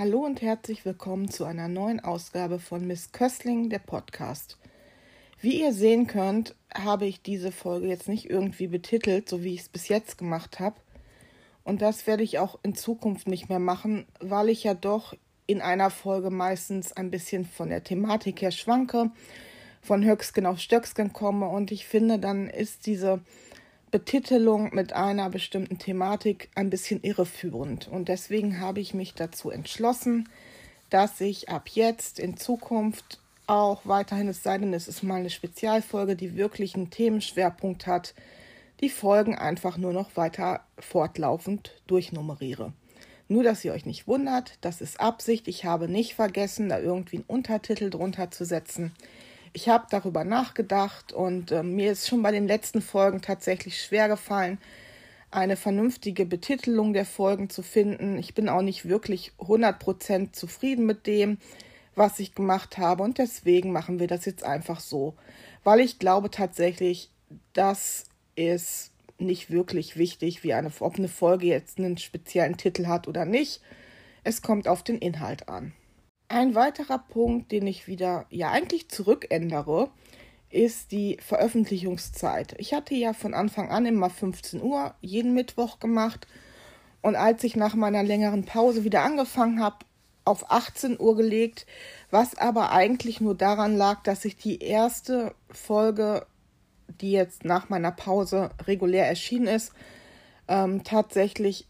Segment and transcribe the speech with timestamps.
[0.00, 4.56] Hallo und herzlich willkommen zu einer neuen Ausgabe von Miss Köstling, der Podcast.
[5.42, 9.60] Wie ihr sehen könnt, habe ich diese Folge jetzt nicht irgendwie betitelt, so wie ich
[9.60, 10.76] es bis jetzt gemacht habe.
[11.64, 15.14] Und das werde ich auch in Zukunft nicht mehr machen, weil ich ja doch
[15.46, 19.10] in einer Folge meistens ein bisschen von der Thematik her schwanke,
[19.82, 21.46] von Höcksken auf Stöcksken komme.
[21.46, 23.20] Und ich finde, dann ist diese
[23.90, 27.88] Betitelung mit einer bestimmten Thematik ein bisschen irreführend.
[27.88, 30.28] Und deswegen habe ich mich dazu entschlossen,
[30.90, 35.30] dass ich ab jetzt in Zukunft auch weiterhin, es sei denn, es ist mal eine
[35.30, 38.14] Spezialfolge, die wirklich einen Themenschwerpunkt hat,
[38.80, 42.72] die Folgen einfach nur noch weiter fortlaufend durchnummeriere.
[43.28, 45.46] Nur, dass ihr euch nicht wundert, das ist Absicht.
[45.46, 48.92] Ich habe nicht vergessen, da irgendwie einen Untertitel drunter zu setzen.
[49.52, 54.08] Ich habe darüber nachgedacht und äh, mir ist schon bei den letzten Folgen tatsächlich schwer
[54.08, 54.58] gefallen,
[55.32, 58.18] eine vernünftige Betitelung der Folgen zu finden.
[58.18, 61.38] Ich bin auch nicht wirklich 100% zufrieden mit dem,
[61.94, 65.14] was ich gemacht habe und deswegen machen wir das jetzt einfach so,
[65.64, 67.10] weil ich glaube tatsächlich,
[67.52, 68.04] das
[68.36, 73.24] ist nicht wirklich wichtig, wie eine, ob eine Folge jetzt einen speziellen Titel hat oder
[73.24, 73.60] nicht.
[74.24, 75.72] Es kommt auf den Inhalt an.
[76.32, 79.90] Ein weiterer Punkt, den ich wieder ja eigentlich zurückändere,
[80.48, 82.54] ist die Veröffentlichungszeit.
[82.58, 86.28] Ich hatte ja von Anfang an immer 15 Uhr jeden Mittwoch gemacht
[87.02, 89.78] und als ich nach meiner längeren Pause wieder angefangen habe,
[90.24, 91.66] auf 18 Uhr gelegt,
[92.12, 96.26] was aber eigentlich nur daran lag, dass ich die erste Folge,
[97.00, 99.72] die jetzt nach meiner Pause regulär erschienen ist,
[100.46, 101.66] ähm, tatsächlich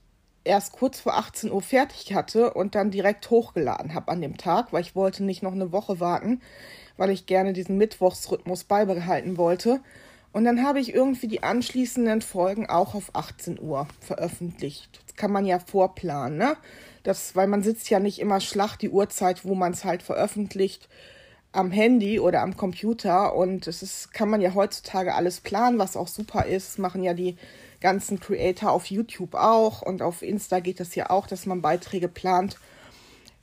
[0.50, 4.72] erst kurz vor 18 Uhr fertig hatte und dann direkt hochgeladen habe an dem Tag,
[4.72, 6.40] weil ich wollte nicht noch eine Woche warten,
[6.96, 9.80] weil ich gerne diesen Mittwochsrhythmus beibehalten wollte.
[10.32, 15.00] Und dann habe ich irgendwie die anschließenden Folgen auch auf 18 Uhr veröffentlicht.
[15.06, 16.56] Das kann man ja vorplanen, ne?
[17.04, 20.88] Das, weil man sitzt ja nicht immer schlacht die Uhrzeit, wo man es halt veröffentlicht
[21.52, 25.96] am Handy oder am Computer und es ist, kann man ja heutzutage alles planen, was
[25.96, 26.78] auch super ist.
[26.78, 27.36] Machen ja die
[27.80, 32.08] ganzen Creator auf YouTube auch und auf Insta geht es ja auch, dass man Beiträge
[32.08, 32.58] plant.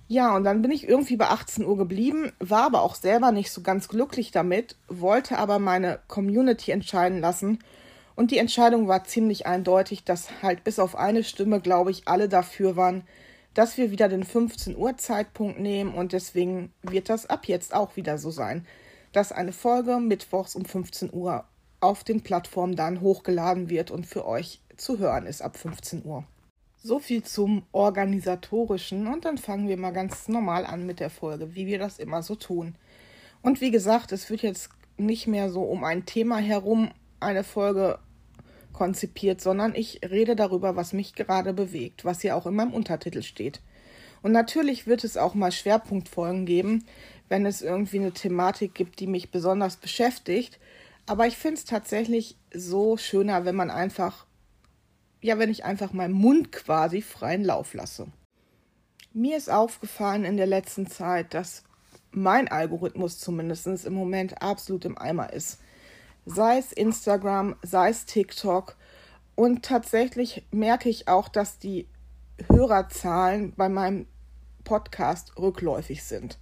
[0.07, 3.51] Ja, und dann bin ich irgendwie bei 18 Uhr geblieben, war aber auch selber nicht
[3.51, 7.59] so ganz glücklich damit, wollte aber meine Community entscheiden lassen.
[8.15, 12.29] Und die Entscheidung war ziemlich eindeutig, dass halt bis auf eine Stimme, glaube ich, alle
[12.29, 13.03] dafür waren,
[13.53, 17.95] dass wir wieder den 15 Uhr Zeitpunkt nehmen und deswegen wird das ab jetzt auch
[17.95, 18.65] wieder so sein,
[19.11, 21.43] dass eine Folge mittwochs um 15 Uhr
[21.79, 26.23] auf den Plattformen dann hochgeladen wird und für euch zu hören ist ab 15 Uhr.
[26.83, 31.55] So viel zum organisatorischen und dann fangen wir mal ganz normal an mit der Folge,
[31.55, 32.75] wie wir das immer so tun.
[33.41, 37.99] Und wie gesagt, es wird jetzt nicht mehr so um ein Thema herum eine Folge
[38.73, 43.23] konzipiert, sondern ich rede darüber, was mich gerade bewegt, was ja auch in meinem Untertitel
[43.23, 43.59] steht.
[44.21, 46.85] Und natürlich wird es auch mal Schwerpunktfolgen geben,
[47.29, 50.59] wenn es irgendwie eine Thematik gibt, die mich besonders beschäftigt.
[51.07, 54.25] Aber ich finde es tatsächlich so schöner, wenn man einfach,
[55.21, 58.07] ja, wenn ich einfach meinen Mund quasi freien Lauf lasse.
[59.13, 61.63] Mir ist aufgefallen in der letzten Zeit, dass
[62.11, 65.59] mein Algorithmus zumindest im Moment absolut im Eimer ist.
[66.25, 68.75] Sei es Instagram, sei es TikTok.
[69.33, 71.87] Und tatsächlich merke ich auch, dass die
[72.49, 74.07] Hörerzahlen bei meinem
[74.65, 76.37] Podcast rückläufig sind.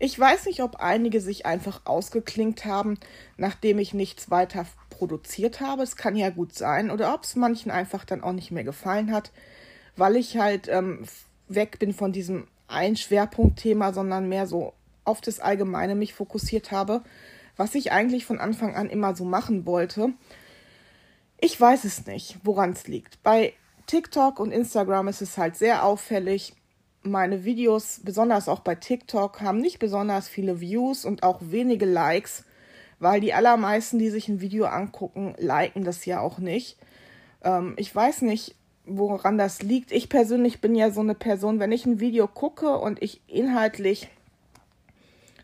[0.00, 2.98] Ich weiß nicht, ob einige sich einfach ausgeklinkt haben,
[3.36, 5.82] nachdem ich nichts weiter produziert habe.
[5.82, 6.90] Es kann ja gut sein.
[6.90, 9.32] Oder ob es manchen einfach dann auch nicht mehr gefallen hat,
[9.96, 11.04] weil ich halt ähm,
[11.48, 17.02] weg bin von diesem ein Schwerpunktthema, sondern mehr so auf das Allgemeine mich fokussiert habe,
[17.56, 20.10] was ich eigentlich von Anfang an immer so machen wollte.
[21.40, 23.22] Ich weiß es nicht, woran es liegt.
[23.22, 23.54] Bei
[23.86, 26.54] TikTok und Instagram ist es halt sehr auffällig
[27.02, 32.44] meine Videos, besonders auch bei TikTok, haben nicht besonders viele Views und auch wenige Likes,
[32.98, 36.76] weil die allermeisten, die sich ein Video angucken, liken das ja auch nicht.
[37.42, 39.92] Ähm, ich weiß nicht, woran das liegt.
[39.92, 44.08] Ich persönlich bin ja so eine Person, wenn ich ein Video gucke und ich inhaltlich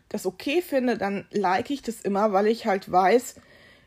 [0.09, 3.35] das okay finde, dann like ich das immer, weil ich halt weiß,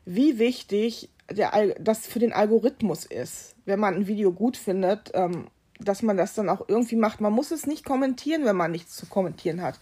[0.04, 3.54] wie wichtig der, das für den Algorithmus ist.
[3.64, 5.46] Wenn man ein Video gut findet ähm,
[5.78, 7.20] dass man das dann auch irgendwie macht.
[7.20, 9.78] Man muss es nicht kommentieren, wenn man nichts zu kommentieren hat.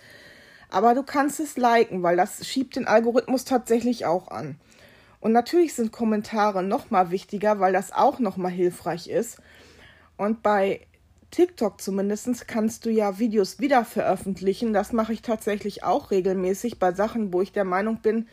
[0.68, 4.56] Aber du kannst es liken, weil das schiebt den Algorithmus tatsächlich auch an.
[5.20, 9.38] Und natürlich sind Kommentare noch mal wichtiger, weil das auch noch mal hilfreich ist.
[10.16, 10.86] Und bei
[11.30, 14.72] TikTok zumindest kannst du ja Videos wieder veröffentlichen.
[14.72, 18.28] Das mache ich tatsächlich auch regelmäßig bei Sachen, wo ich der Meinung bin,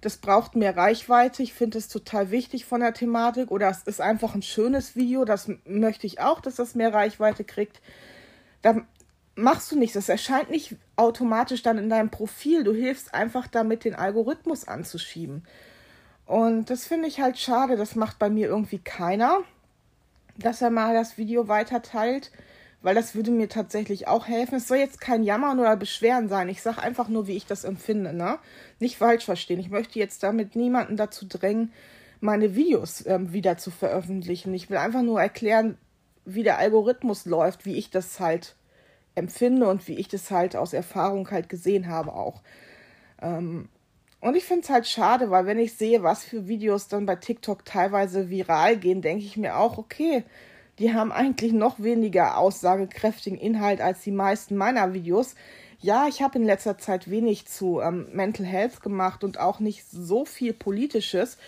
[0.00, 1.42] das braucht mehr Reichweite.
[1.42, 5.24] Ich finde es total wichtig von der Thematik oder es ist einfach ein schönes Video.
[5.24, 7.80] Das möchte ich auch, dass das mehr Reichweite kriegt.
[8.62, 8.82] Da
[9.34, 9.94] machst du nichts.
[9.94, 12.62] Das erscheint nicht automatisch dann in deinem Profil.
[12.62, 15.44] Du hilfst einfach damit, den Algorithmus anzuschieben.
[16.26, 17.76] Und das finde ich halt schade.
[17.76, 19.40] Das macht bei mir irgendwie keiner,
[20.36, 22.30] dass er mal das Video weiter teilt,
[22.82, 24.56] weil das würde mir tatsächlich auch helfen.
[24.56, 26.48] Es soll jetzt kein Jammern oder Beschweren sein.
[26.48, 28.12] Ich sage einfach nur, wie ich das empfinde.
[28.12, 28.38] Ne?
[28.78, 29.58] Nicht falsch verstehen.
[29.58, 31.72] Ich möchte jetzt damit niemanden dazu drängen,
[32.20, 34.54] meine Videos ähm, wieder zu veröffentlichen.
[34.54, 35.76] Ich will einfach nur erklären,
[36.24, 38.54] wie der Algorithmus läuft, wie ich das halt
[39.14, 42.42] empfinde und wie ich das halt aus Erfahrung halt gesehen habe auch.
[43.20, 43.68] Ähm,
[44.20, 47.16] und ich finde es halt schade, weil wenn ich sehe, was für Videos dann bei
[47.16, 50.24] TikTok teilweise viral gehen, denke ich mir auch, okay,
[50.78, 55.34] die haben eigentlich noch weniger aussagekräftigen Inhalt als die meisten meiner Videos.
[55.80, 59.84] Ja, ich habe in letzter Zeit wenig zu ähm, Mental Health gemacht und auch nicht
[59.90, 61.38] so viel Politisches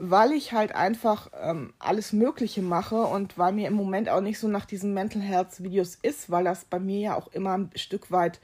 [0.00, 4.38] weil ich halt einfach ähm, alles Mögliche mache und weil mir im Moment auch nicht
[4.38, 7.70] so nach diesen Mental Health Videos ist, weil das bei mir ja auch immer ein
[7.74, 8.40] Stück weit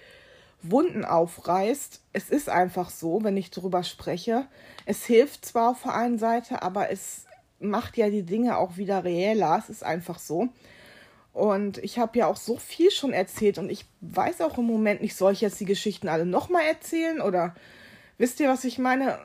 [0.62, 2.02] Wunden aufreißt.
[2.12, 4.46] Es ist einfach so, wenn ich darüber spreche.
[4.84, 7.25] Es hilft zwar auf der einen Seite, aber es
[7.58, 9.58] macht ja die Dinge auch wieder reeller.
[9.58, 10.48] Es ist einfach so.
[11.32, 15.02] Und ich habe ja auch so viel schon erzählt und ich weiß auch im Moment
[15.02, 17.54] nicht, soll ich jetzt die Geschichten alle nochmal erzählen oder
[18.16, 19.18] wisst ihr, was ich meine?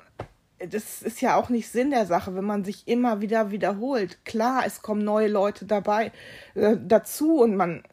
[0.70, 4.24] das ist ja auch nicht Sinn der Sache, wenn man sich immer wieder wiederholt.
[4.26, 6.12] Klar, es kommen neue Leute dabei
[6.56, 7.84] äh, dazu und man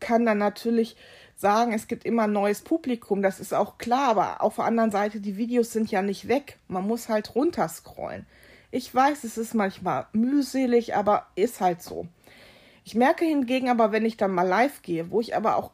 [0.00, 0.96] kann dann natürlich
[1.36, 5.20] sagen, es gibt immer neues Publikum, das ist auch klar, aber auf der anderen Seite,
[5.20, 6.58] die Videos sind ja nicht weg.
[6.68, 8.26] Man muss halt runterscrollen.
[8.74, 12.08] Ich weiß, es ist manchmal mühselig, aber ist halt so.
[12.84, 15.72] Ich merke hingegen aber, wenn ich dann mal live gehe, wo ich aber auch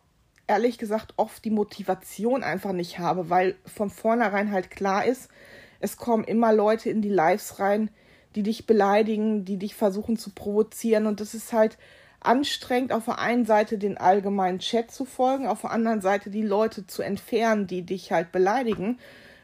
[0.49, 5.31] ehrlich gesagt oft die Motivation einfach nicht habe, weil von vornherein halt klar ist,
[5.79, 7.91] es kommen immer Leute in die Lives rein,
[8.35, 11.07] die dich beleidigen, die dich versuchen zu provozieren.
[11.07, 11.79] Und das ist halt
[12.19, 16.43] anstrengend, auf der einen Seite den allgemeinen Chat zu folgen, auf der anderen Seite die
[16.43, 18.99] Leute zu entfernen, die dich halt beleidigen,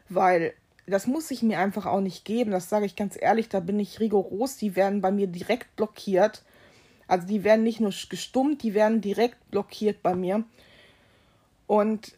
[0.09, 0.53] weil
[0.87, 2.51] das muss ich mir einfach auch nicht geben.
[2.51, 4.57] Das sage ich ganz ehrlich, da bin ich rigoros.
[4.57, 6.43] Die werden bei mir direkt blockiert.
[7.07, 10.43] Also die werden nicht nur gestummt, die werden direkt blockiert bei mir.
[11.67, 12.17] Und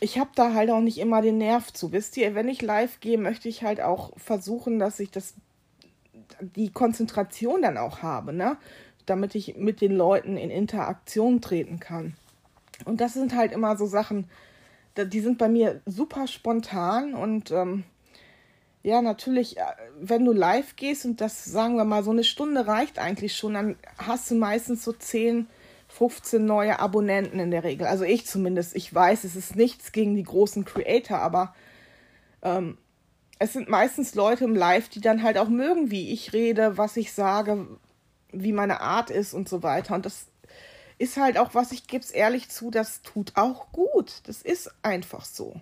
[0.00, 1.92] ich habe da halt auch nicht immer den Nerv zu.
[1.92, 5.34] Wisst ihr, wenn ich live gehe, möchte ich halt auch versuchen, dass ich das
[6.40, 8.56] die Konzentration dann auch habe, ne?
[9.06, 12.14] Damit ich mit den Leuten in Interaktion treten kann.
[12.84, 14.28] Und das sind halt immer so Sachen,
[14.96, 17.84] die sind bei mir super spontan und ähm,
[18.82, 19.62] ja, natürlich, äh,
[19.98, 23.54] wenn du live gehst und das, sagen wir mal, so eine Stunde reicht eigentlich schon,
[23.54, 25.46] dann hast du meistens so zehn
[25.88, 27.86] 15 neue Abonnenten in der Regel.
[27.86, 28.74] Also ich zumindest.
[28.74, 31.54] Ich weiß, es ist nichts gegen die großen Creator, aber
[32.42, 32.78] ähm,
[33.38, 36.96] es sind meistens Leute im Live, die dann halt auch mögen, wie ich rede, was
[36.96, 37.66] ich sage,
[38.32, 39.94] wie meine Art ist und so weiter.
[39.94, 40.26] Und das
[40.98, 44.20] ist halt auch, was ich gebe es ehrlich zu, das tut auch gut.
[44.24, 45.60] Das ist einfach so.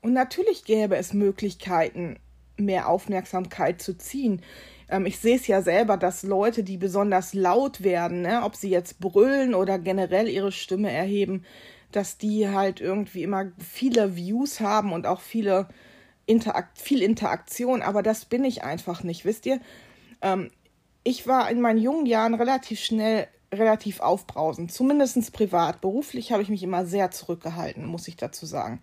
[0.00, 2.18] Und natürlich gäbe es Möglichkeiten,
[2.56, 4.42] mehr Aufmerksamkeit zu ziehen.
[4.88, 8.70] Ähm, ich sehe es ja selber, dass Leute, die besonders laut werden, ne, ob sie
[8.70, 11.44] jetzt brüllen oder generell ihre Stimme erheben,
[11.92, 15.68] dass die halt irgendwie immer viele Views haben und auch viele
[16.26, 17.82] Interakt viel Interaktion.
[17.82, 19.60] Aber das bin ich einfach nicht, wisst ihr?
[20.22, 20.50] Ähm,
[21.04, 25.80] ich war in meinen jungen Jahren relativ schnell relativ aufbrausend, zumindest privat.
[25.80, 28.82] Beruflich habe ich mich immer sehr zurückgehalten, muss ich dazu sagen.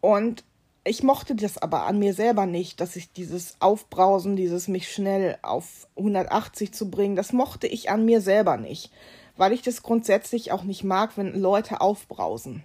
[0.00, 0.44] Und
[0.84, 5.38] ich mochte das aber an mir selber nicht, dass ich dieses Aufbrausen, dieses mich schnell
[5.42, 8.92] auf 180 zu bringen, das mochte ich an mir selber nicht,
[9.36, 12.64] weil ich das grundsätzlich auch nicht mag, wenn Leute aufbrausen,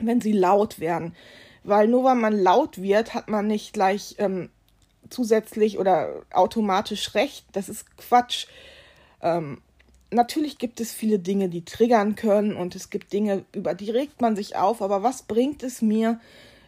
[0.00, 1.14] wenn sie laut werden,
[1.62, 4.50] weil nur weil man laut wird, hat man nicht gleich ähm,
[5.08, 7.46] zusätzlich oder automatisch recht.
[7.52, 8.46] Das ist Quatsch.
[9.22, 9.62] Ähm,
[10.10, 14.20] natürlich gibt es viele Dinge, die triggern können und es gibt Dinge, über die regt
[14.20, 16.20] man sich auf, aber was bringt es mir,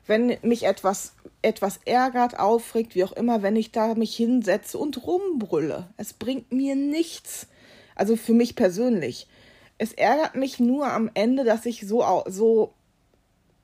[0.06, 5.06] wenn mich etwas, etwas ärgert, aufregt, wie auch immer, wenn ich da mich hinsetze und
[5.06, 5.88] rumbrülle.
[5.96, 7.46] Es bringt mir nichts.
[7.94, 9.26] Also für mich persönlich.
[9.76, 12.72] Es ärgert mich nur am Ende, dass ich so, so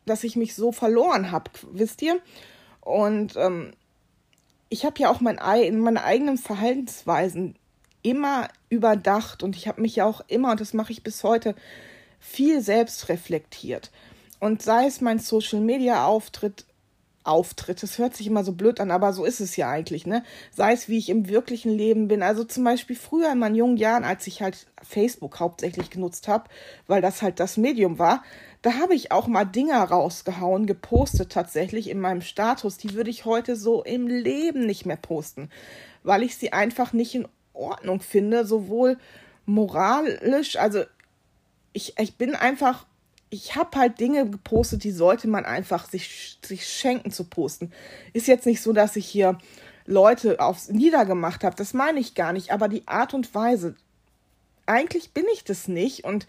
[0.04, 2.20] dass ich mich so verloren habe, wisst ihr?
[2.80, 3.72] Und ähm,
[4.68, 5.36] ich habe ja auch mein,
[5.80, 7.56] meine eigenen Verhaltensweisen
[8.04, 11.56] immer überdacht und ich habe mich ja auch immer, und das mache ich bis heute,
[12.20, 13.90] viel selbst reflektiert.
[14.38, 16.66] Und sei es mein Social Media Auftritt,
[17.24, 20.22] Auftritt, das hört sich immer so blöd an, aber so ist es ja eigentlich, ne?
[20.52, 22.22] Sei es, wie ich im wirklichen Leben bin.
[22.22, 26.50] Also zum Beispiel früher in meinen jungen Jahren, als ich halt Facebook hauptsächlich genutzt habe,
[26.86, 28.22] weil das halt das Medium war,
[28.60, 32.76] da habe ich auch mal Dinger rausgehauen, gepostet tatsächlich in meinem Status.
[32.76, 35.48] Die würde ich heute so im Leben nicht mehr posten,
[36.02, 38.98] weil ich sie einfach nicht in Ordnung finde, sowohl
[39.46, 40.84] moralisch, also
[41.72, 42.86] ich, ich bin einfach,
[43.30, 47.72] ich habe halt Dinge gepostet, die sollte man einfach sich, sich schenken zu posten.
[48.12, 49.38] Ist jetzt nicht so, dass ich hier
[49.86, 53.74] Leute aufs Niedergemacht habe, das meine ich gar nicht, aber die Art und Weise,
[54.66, 56.26] eigentlich bin ich das nicht und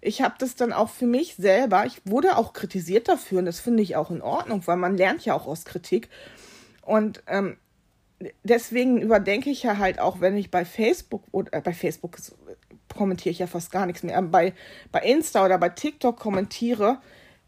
[0.00, 3.60] ich habe das dann auch für mich selber, ich wurde auch kritisiert dafür und das
[3.60, 6.08] finde ich auch in Ordnung, weil man lernt ja auch aus Kritik.
[6.82, 7.56] Und ähm,
[8.44, 12.16] deswegen überdenke ich ja halt auch, wenn ich bei Facebook oder äh, bei Facebook
[12.94, 14.54] kommentiere ich ja fast gar nichts mehr, bei,
[14.90, 16.98] bei Insta oder bei TikTok kommentiere,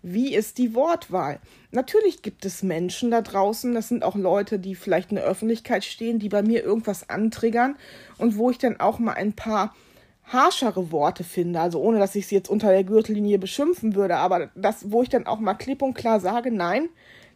[0.02, 1.40] wie ist die Wortwahl?
[1.72, 5.84] Natürlich gibt es Menschen da draußen, das sind auch Leute, die vielleicht in der Öffentlichkeit
[5.84, 7.76] stehen, die bei mir irgendwas antriggern
[8.18, 9.74] und wo ich dann auch mal ein paar
[10.24, 14.50] harschere Worte finde, also ohne dass ich sie jetzt unter der Gürtellinie beschimpfen würde, aber
[14.54, 16.90] das, wo ich dann auch mal klipp und klar sage, nein,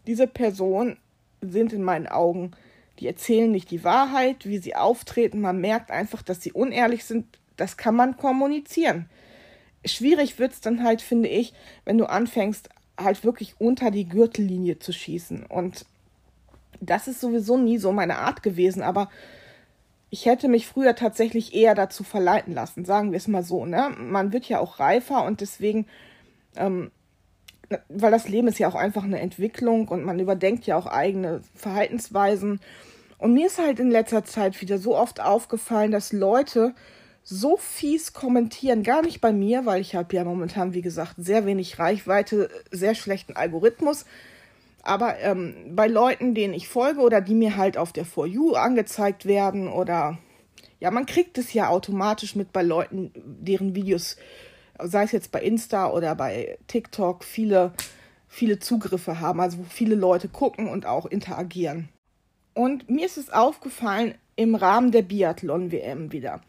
[0.06, 0.98] diese Personen
[1.40, 2.52] sind in meinen Augen,
[2.98, 7.26] die erzählen nicht die Wahrheit, wie sie auftreten, man merkt einfach, dass sie unehrlich sind,
[7.56, 9.08] das kann man kommunizieren.
[9.84, 11.52] Schwierig wird es dann halt, finde ich,
[11.84, 12.68] wenn du anfängst,
[12.98, 15.46] halt wirklich unter die Gürtellinie zu schießen.
[15.46, 15.86] Und
[16.80, 19.10] das ist sowieso nie so meine Art gewesen, aber
[20.10, 23.64] ich hätte mich früher tatsächlich eher dazu verleiten lassen, sagen wir es mal so.
[23.64, 23.90] Ne?
[23.98, 25.86] Man wird ja auch reifer und deswegen,
[26.56, 26.90] ähm,
[27.88, 31.42] weil das Leben ist ja auch einfach eine Entwicklung und man überdenkt ja auch eigene
[31.54, 32.60] Verhaltensweisen.
[33.18, 36.74] Und mir ist halt in letzter Zeit wieder so oft aufgefallen, dass Leute
[37.24, 41.46] so fies kommentieren, gar nicht bei mir, weil ich habe ja momentan, wie gesagt, sehr
[41.46, 44.06] wenig Reichweite, sehr schlechten Algorithmus.
[44.82, 48.54] Aber ähm, bei Leuten, denen ich folge oder die mir halt auf der For You
[48.54, 50.18] angezeigt werden oder
[50.80, 54.16] ja, man kriegt es ja automatisch mit bei Leuten, deren Videos,
[54.84, 57.72] sei es jetzt bei Insta oder bei TikTok, viele,
[58.28, 61.88] viele Zugriffe haben, also wo viele Leute gucken und auch interagieren.
[62.54, 66.40] Und mir ist es aufgefallen im Rahmen der Biathlon-WM wieder.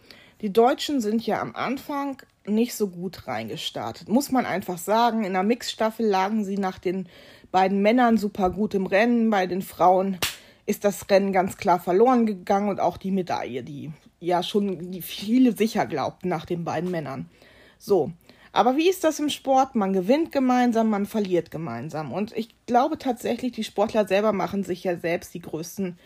[0.41, 5.23] Die Deutschen sind ja am Anfang nicht so gut reingestartet, muss man einfach sagen.
[5.23, 7.07] In der Mixstaffel lagen sie nach den
[7.51, 9.29] beiden Männern super gut im Rennen.
[9.29, 10.17] Bei den Frauen
[10.65, 15.01] ist das Rennen ganz klar verloren gegangen und auch die Medaille, die ja schon die
[15.01, 17.29] viele sicher glaubten nach den beiden Männern.
[17.77, 18.11] So.
[18.53, 19.75] Aber wie ist das im Sport?
[19.75, 22.13] Man gewinnt gemeinsam, man verliert gemeinsam.
[22.13, 25.97] Und ich glaube tatsächlich, die Sportler selber machen sich ja selbst die größten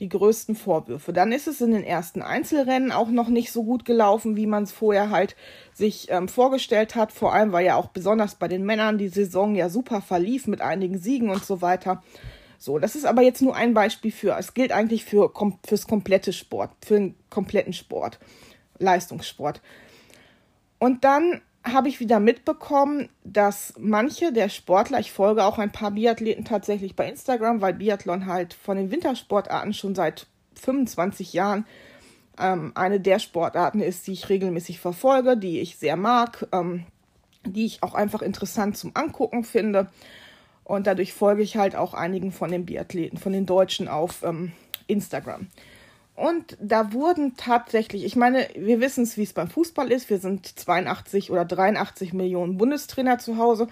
[0.00, 1.12] die größten Vorwürfe.
[1.12, 4.64] Dann ist es in den ersten Einzelrennen auch noch nicht so gut gelaufen, wie man
[4.64, 5.36] es vorher halt
[5.72, 7.12] sich ähm, vorgestellt hat.
[7.12, 10.60] Vor allem, weil ja auch besonders bei den Männern die Saison ja super verlief mit
[10.60, 12.02] einigen Siegen und so weiter.
[12.58, 15.32] So, das ist aber jetzt nur ein Beispiel für, es gilt eigentlich für
[15.66, 18.18] fürs komplette Sport, für den kompletten Sport,
[18.78, 19.62] Leistungssport.
[20.78, 21.40] Und dann
[21.72, 26.96] habe ich wieder mitbekommen, dass manche der Sportler, ich folge auch ein paar Biathleten tatsächlich
[26.96, 31.66] bei Instagram, weil Biathlon halt von den Wintersportarten schon seit 25 Jahren
[32.38, 36.84] ähm, eine der Sportarten ist, die ich regelmäßig verfolge, die ich sehr mag, ähm,
[37.44, 39.88] die ich auch einfach interessant zum Angucken finde.
[40.64, 44.52] Und dadurch folge ich halt auch einigen von den Biathleten, von den Deutschen auf ähm,
[44.86, 45.48] Instagram.
[46.16, 50.08] Und da wurden tatsächlich, ich meine, wir wissen es, wie es beim Fußball ist.
[50.08, 53.68] Wir sind 82 oder 83 Millionen Bundestrainer zu Hause.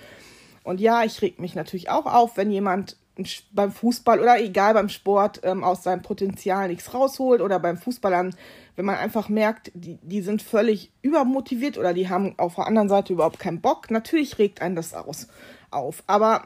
[0.62, 2.96] Und ja, ich reg mich natürlich auch auf, wenn jemand
[3.52, 8.34] beim Fußball oder egal beim Sport ähm, aus seinem Potenzial nichts rausholt oder beim Fußballern,
[8.76, 12.88] wenn man einfach merkt, die, die sind völlig übermotiviert oder die haben auf der anderen
[12.88, 13.90] Seite überhaupt keinen Bock.
[13.90, 15.28] Natürlich regt einen das aus,
[15.70, 16.02] auf.
[16.08, 16.42] Aber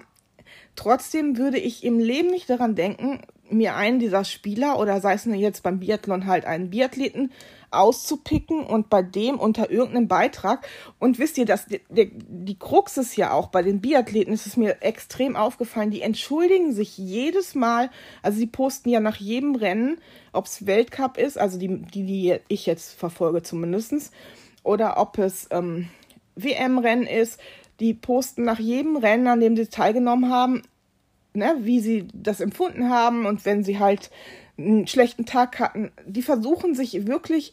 [0.76, 5.25] trotzdem würde ich im Leben nicht daran denken, mir einen dieser Spieler oder sei es
[5.25, 7.33] jetzt beim Biathlon halt einen Biathleten
[7.71, 10.67] auszupicken und bei dem unter irgendeinem Beitrag.
[10.99, 14.47] Und wisst ihr, dass die, die, die Krux ist ja auch bei den Biathleten, ist
[14.47, 17.90] es mir extrem aufgefallen, die entschuldigen sich jedes Mal,
[18.23, 19.99] also sie posten ja nach jedem Rennen,
[20.33, 24.12] ob es Weltcup ist, also die, die, die ich jetzt verfolge zumindestens
[24.62, 25.88] oder ob es ähm,
[26.37, 27.40] WM-Rennen ist,
[27.81, 30.62] die posten nach jedem Rennen, an dem sie teilgenommen haben,
[31.38, 34.11] ne, wie sie das empfunden haben und wenn sie halt
[34.59, 37.52] einen schlechten Tag hatten, die versuchen sich wirklich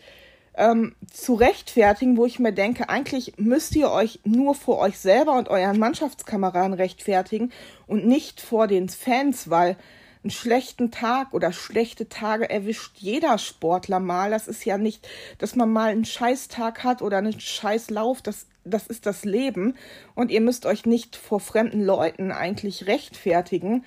[0.57, 5.37] ähm, zu rechtfertigen, wo ich mir denke, eigentlich müsst ihr euch nur vor euch selber
[5.37, 7.51] und euren Mannschaftskameraden rechtfertigen
[7.87, 9.77] und nicht vor den Fans, weil
[10.25, 14.31] einen schlechten Tag oder schlechte Tage erwischt jeder Sportler mal.
[14.31, 18.21] Das ist ja nicht, dass man mal einen Scheißtag hat oder einen Scheißlauf.
[18.21, 19.75] Das das ist das Leben
[20.15, 23.85] und ihr müsst euch nicht vor fremden Leuten eigentlich rechtfertigen,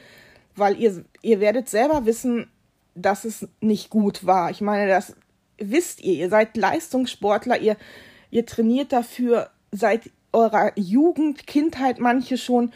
[0.55, 2.49] weil ihr, ihr werdet selber wissen,
[2.95, 4.51] dass es nicht gut war.
[4.51, 5.17] Ich meine, das
[5.59, 6.15] wisst ihr.
[6.15, 7.77] Ihr seid Leistungssportler, ihr,
[8.31, 12.73] ihr trainiert dafür seit eurer Jugend, Kindheit manche schon.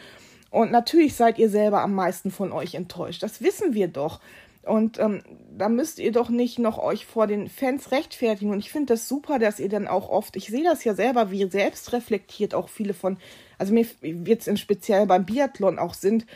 [0.52, 3.22] Und natürlich seid ihr selber am meisten von euch enttäuscht.
[3.22, 4.20] Das wissen wir doch.
[4.62, 5.22] Und ähm,
[5.56, 8.52] da müsst ihr doch nicht noch euch vor den Fans rechtfertigen.
[8.52, 11.30] Und ich finde das super, dass ihr dann auch oft, ich sehe das ja selber,
[11.30, 13.16] wie selbst reflektiert auch viele von,
[13.56, 13.86] also mir
[14.26, 16.26] jetzt im Speziell beim Biathlon auch sind,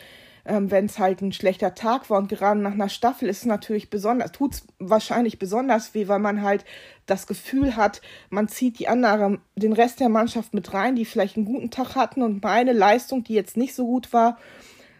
[0.47, 3.45] ähm, wenn es halt ein schlechter Tag war und gerade nach einer Staffel ist es
[3.45, 6.65] natürlich besonders, tut es wahrscheinlich besonders weh, weil man halt
[7.05, 11.37] das Gefühl hat, man zieht die anderen, den Rest der Mannschaft mit rein, die vielleicht
[11.37, 14.37] einen guten Tag hatten und meine Leistung, die jetzt nicht so gut war,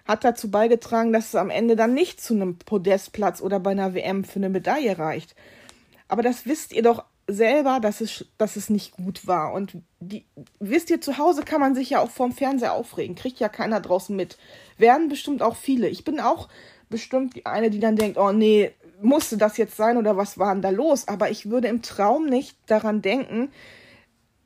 [0.05, 3.93] hat dazu beigetragen, dass es am Ende dann nicht zu einem Podestplatz oder bei einer
[3.93, 5.35] WM für eine Medaille reicht.
[6.07, 9.53] Aber das wisst ihr doch selber, dass es, dass es nicht gut war.
[9.53, 10.25] Und die,
[10.59, 13.15] wisst ihr, zu Hause kann man sich ja auch vorm Fernseher aufregen.
[13.15, 14.37] Kriegt ja keiner draußen mit.
[14.77, 15.89] Werden bestimmt auch viele.
[15.89, 16.47] Ich bin auch
[16.89, 20.53] bestimmt die eine, die dann denkt, oh nee, musste das jetzt sein oder was war
[20.53, 21.07] denn da los?
[21.07, 23.49] Aber ich würde im Traum nicht daran denken,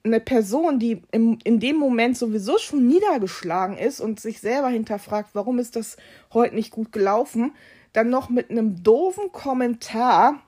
[0.03, 5.29] eine Person, die im, in dem Moment sowieso schon niedergeschlagen ist und sich selber hinterfragt,
[5.33, 5.97] warum ist das
[6.33, 7.53] heute nicht gut gelaufen,
[7.93, 10.41] dann noch mit einem doofen Kommentar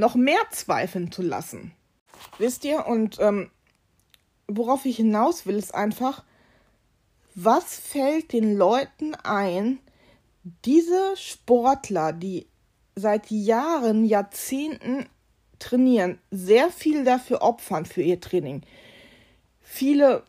[0.00, 1.72] noch mehr zweifeln zu lassen.
[2.38, 2.86] Wisst ihr?
[2.86, 3.50] Und ähm,
[4.48, 6.24] worauf ich hinaus will, ist einfach,
[7.34, 9.78] was fällt den Leuten ein,
[10.64, 12.46] diese Sportler, die
[12.96, 15.06] seit Jahren, Jahrzehnten
[15.58, 18.62] trainieren, sehr viel dafür opfern für ihr Training,
[19.60, 20.24] viele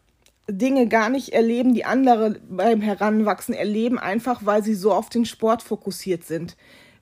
[0.48, 5.26] Dinge gar nicht erleben, die andere beim Heranwachsen erleben, einfach weil sie so auf den
[5.26, 6.58] Sport fokussiert sind.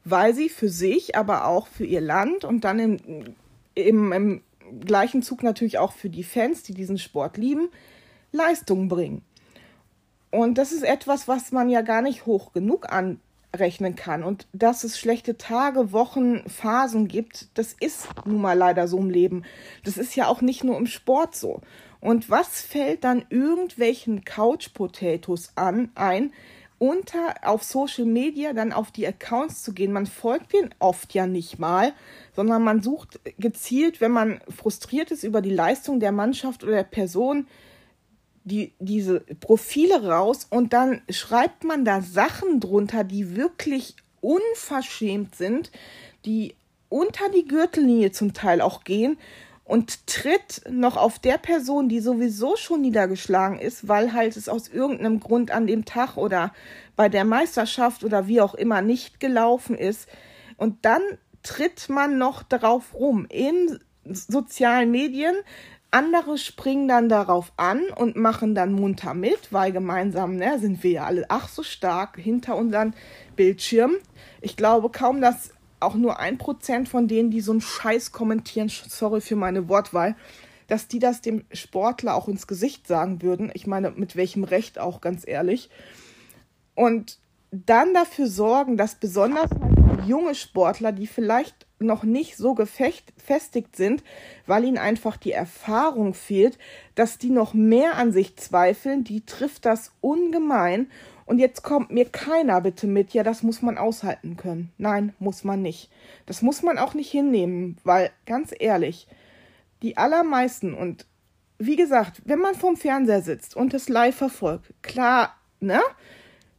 [0.05, 3.35] Weil sie für sich, aber auch für ihr Land und dann im,
[3.75, 4.41] im, im
[4.85, 7.69] gleichen Zug natürlich auch für die Fans, die diesen Sport lieben,
[8.31, 9.23] Leistung bringen.
[10.31, 13.19] Und das ist etwas, was man ja gar nicht hoch genug an,
[13.55, 14.23] rechnen kann.
[14.23, 19.09] Und dass es schlechte Tage, Wochen, Phasen gibt, das ist nun mal leider so im
[19.09, 19.43] Leben.
[19.83, 21.61] Das ist ja auch nicht nur im Sport so.
[21.99, 26.31] Und was fällt dann irgendwelchen Couch Potatoes an ein,
[26.79, 29.91] unter auf Social Media dann auf die Accounts zu gehen?
[29.91, 31.93] Man folgt denen oft ja nicht mal,
[32.35, 36.83] sondern man sucht gezielt, wenn man frustriert ist über die Leistung der Mannschaft oder der
[36.83, 37.47] Person,
[38.45, 45.71] die, diese Profile raus und dann schreibt man da Sachen drunter, die wirklich unverschämt sind,
[46.25, 46.55] die
[46.87, 49.17] unter die Gürtellinie zum Teil auch gehen
[49.69, 54.67] und tritt noch auf der Person, die sowieso schon niedergeschlagen ist, weil halt es aus
[54.67, 56.53] irgendeinem Grund an dem Tag oder
[56.95, 60.09] bei der Meisterschaft oder wie auch immer nicht gelaufen ist.
[60.57, 61.03] Und dann
[61.43, 65.35] tritt man noch darauf rum in sozialen Medien,
[65.91, 70.91] andere springen dann darauf an und machen dann munter mit, weil gemeinsam ne, sind wir
[70.91, 72.95] ja alle ach so stark hinter unseren
[73.35, 73.97] Bildschirmen.
[74.41, 78.69] Ich glaube kaum, dass auch nur ein Prozent von denen, die so einen Scheiß kommentieren,
[78.69, 80.15] sorry für meine Wortwahl,
[80.67, 83.51] dass die das dem Sportler auch ins Gesicht sagen würden.
[83.53, 85.69] Ich meine, mit welchem Recht auch, ganz ehrlich.
[86.75, 87.19] Und
[87.51, 89.49] dann dafür sorgen, dass besonders
[89.87, 94.03] halt junge Sportler, die vielleicht noch nicht so gefestigt sind,
[94.45, 96.57] weil ihnen einfach die Erfahrung fehlt,
[96.95, 100.91] dass die noch mehr an sich zweifeln, die trifft das ungemein.
[101.29, 104.71] Und jetzt kommt mir keiner bitte mit, ja, das muss man aushalten können.
[104.79, 105.91] Nein, muss man nicht.
[106.25, 109.07] Das muss man auch nicht hinnehmen, weil ganz ehrlich,
[109.83, 111.05] die allermeisten und
[111.59, 115.79] wie gesagt, wenn man vorm Fernseher sitzt und es live verfolgt, klar, ne?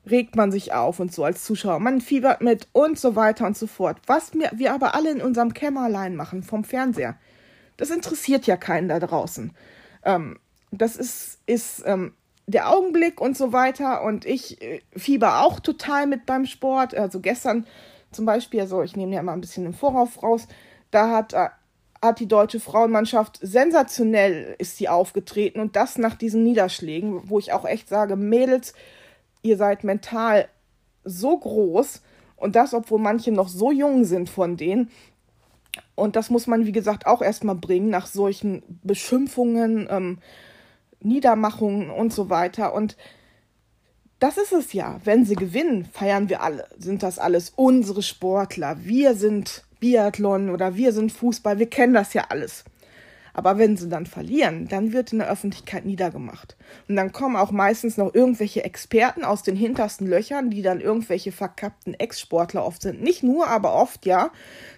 [0.08, 1.80] regt man sich auf und so als Zuschauer.
[1.80, 3.98] Man fiebert mit und so weiter und so fort.
[4.06, 7.18] Was wir, wir aber alle in unserem Kämmerlein machen vom Fernseher,
[7.76, 9.50] das interessiert ja keinen da draußen.
[10.04, 10.38] Ähm,
[10.70, 12.14] das ist, ist ähm,
[12.50, 14.02] der Augenblick und so weiter.
[14.02, 16.94] Und ich äh, fieber auch total mit beim Sport.
[16.94, 17.66] Also gestern
[18.12, 20.48] zum Beispiel, also ich nehme ja mal ein bisschen im Vorauf raus,
[20.90, 21.48] da hat, äh,
[22.02, 27.52] hat die deutsche Frauenmannschaft sensationell ist sie aufgetreten und das nach diesen Niederschlägen, wo ich
[27.52, 28.74] auch echt sage, Mädels,
[29.42, 30.48] ihr seid mental
[31.04, 32.02] so groß
[32.36, 34.90] und das, obwohl manche noch so jung sind von denen.
[35.94, 40.18] Und das muss man, wie gesagt, auch erstmal bringen nach solchen Beschimpfungen, ähm,
[41.00, 42.74] Niedermachungen und so weiter.
[42.74, 42.96] Und
[44.18, 45.00] das ist es ja.
[45.04, 46.68] Wenn sie gewinnen, feiern wir alle.
[46.78, 48.76] Sind das alles unsere Sportler?
[48.84, 51.58] Wir sind Biathlon oder wir sind Fußball.
[51.58, 52.64] Wir kennen das ja alles.
[53.32, 56.56] Aber wenn sie dann verlieren, dann wird in der Öffentlichkeit niedergemacht.
[56.88, 61.32] Und dann kommen auch meistens noch irgendwelche Experten aus den hintersten Löchern, die dann irgendwelche
[61.32, 63.02] verkappten Ex-Sportler oft sind.
[63.02, 64.30] Nicht nur, aber oft ja,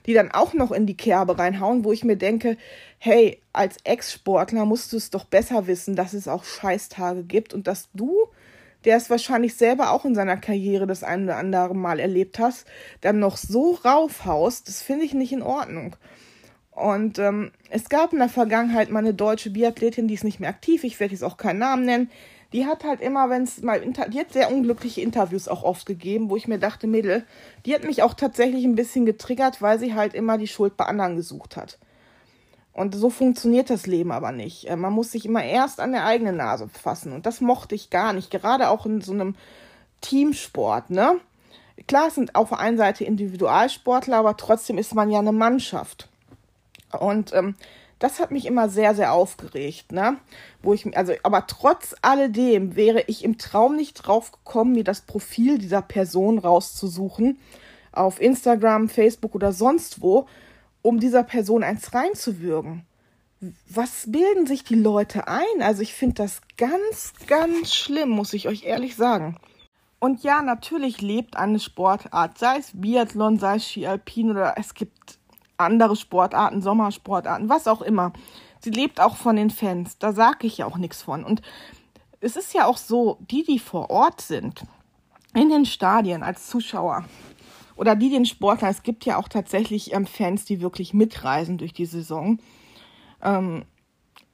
[0.07, 2.57] die dann auch noch in die Kerbe reinhauen, wo ich mir denke,
[2.99, 7.67] hey, als Ex-Sportler musst du es doch besser wissen, dass es auch Scheißtage gibt und
[7.67, 8.29] dass du
[8.85, 12.67] der es wahrscheinlich selber auch in seiner Karriere das ein oder andere Mal erlebt hast,
[13.01, 15.97] dann noch so raufhaust, das finde ich nicht in Ordnung.
[16.73, 20.49] Und ähm, es gab in der Vergangenheit mal eine deutsche Biathletin, die ist nicht mehr
[20.49, 22.11] aktiv, ich werde jetzt auch keinen Namen nennen,
[22.53, 26.29] die hat halt immer, wenn es mal, die hat sehr unglückliche Interviews auch oft gegeben,
[26.31, 27.25] wo ich mir dachte, Mädel,
[27.65, 30.85] die hat mich auch tatsächlich ein bisschen getriggert, weil sie halt immer die Schuld bei
[30.85, 31.79] anderen gesucht hat.
[32.75, 34.69] Und so funktioniert das Leben aber nicht.
[34.69, 37.13] Äh, man muss sich immer erst an der eigenen Nase fassen.
[37.13, 38.31] Und das mochte ich gar nicht.
[38.31, 39.35] Gerade auch in so einem
[40.01, 41.17] Teamsport, ne?
[41.87, 46.09] Klar, es sind auf der einen Seite Individualsportler, aber trotzdem ist man ja eine Mannschaft.
[46.99, 47.55] Und ähm,
[47.99, 50.17] das hat mich immer sehr, sehr aufgeregt, ne?
[50.61, 55.03] Wo ich, also, aber trotz alledem wäre ich im Traum nicht drauf gekommen, mir das
[55.03, 57.39] Profil dieser Person rauszusuchen
[57.93, 60.27] auf Instagram, Facebook oder sonst wo,
[60.83, 62.85] um dieser Person eins reinzuwürgen.
[63.69, 65.63] Was bilden sich die Leute ein?
[65.63, 69.37] Also ich finde das ganz, ganz schlimm, muss ich euch ehrlich sagen.
[70.01, 74.75] Und ja, natürlich lebt eine Sportart, sei es Biathlon, sei es Ski Alpin oder es
[74.75, 75.19] gibt
[75.57, 78.13] andere Sportarten, Sommersportarten, was auch immer.
[78.61, 79.99] Sie lebt auch von den Fans.
[79.99, 81.25] Da sage ich ja auch nichts von.
[81.25, 81.43] Und
[82.21, 84.65] es ist ja auch so, die, die vor Ort sind,
[85.35, 87.05] in den Stadien als Zuschauer
[87.77, 91.73] oder die den Sportler, es gibt ja auch tatsächlich ähm, Fans, die wirklich mitreisen durch
[91.73, 92.39] die Saison.
[93.23, 93.65] Ähm,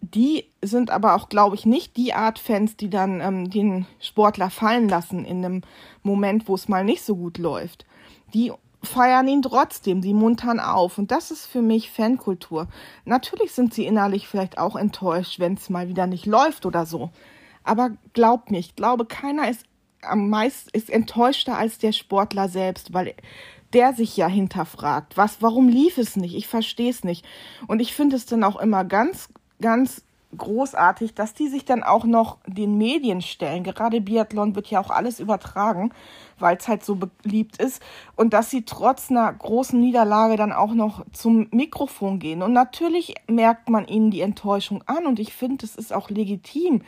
[0.00, 4.50] die sind aber auch, glaube ich, nicht die Art Fans, die dann ähm, den Sportler
[4.50, 5.62] fallen lassen in einem
[6.02, 7.86] Moment, wo es mal nicht so gut läuft.
[8.34, 8.52] Die
[8.88, 10.98] feiern ihn trotzdem, sie muntern auf.
[10.98, 12.68] Und das ist für mich Fankultur.
[13.04, 17.10] Natürlich sind sie innerlich vielleicht auch enttäuscht, wenn es mal wieder nicht läuft oder so.
[17.64, 19.64] Aber glaubt ich glaube, keiner ist
[20.02, 23.14] am meisten ist enttäuschter als der Sportler selbst, weil
[23.72, 26.34] der sich ja hinterfragt, was, warum lief es nicht?
[26.34, 27.26] Ich verstehe es nicht.
[27.66, 29.28] Und ich finde es dann auch immer ganz,
[29.60, 30.02] ganz
[30.36, 33.64] großartig, dass die sich dann auch noch den Medien stellen.
[33.64, 35.90] Gerade Biathlon wird ja auch alles übertragen,
[36.38, 37.82] weil es halt so beliebt ist.
[38.14, 42.42] Und dass sie trotz einer großen Niederlage dann auch noch zum Mikrofon gehen.
[42.42, 45.06] Und natürlich merkt man ihnen die Enttäuschung an.
[45.06, 46.82] Und ich finde, es ist auch legitim,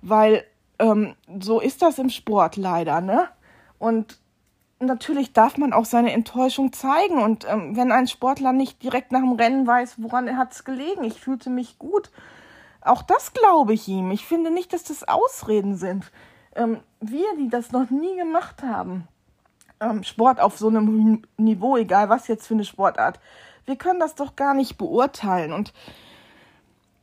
[0.00, 0.44] weil
[0.78, 3.28] ähm, so ist das im Sport leider, ne?
[3.78, 4.18] Und
[4.80, 7.22] natürlich darf man auch seine Enttäuschung zeigen.
[7.22, 11.04] Und ähm, wenn ein Sportler nicht direkt nach dem Rennen weiß, woran hat es gelegen,
[11.04, 12.10] ich fühlte mich gut,
[12.80, 14.10] auch das glaube ich ihm.
[14.10, 16.10] Ich finde nicht, dass das Ausreden sind.
[16.54, 19.06] Ähm, wir, die das noch nie gemacht haben,
[19.80, 23.20] ähm, Sport auf so einem Niveau, egal was jetzt für eine Sportart,
[23.64, 25.52] wir können das doch gar nicht beurteilen.
[25.52, 25.72] Und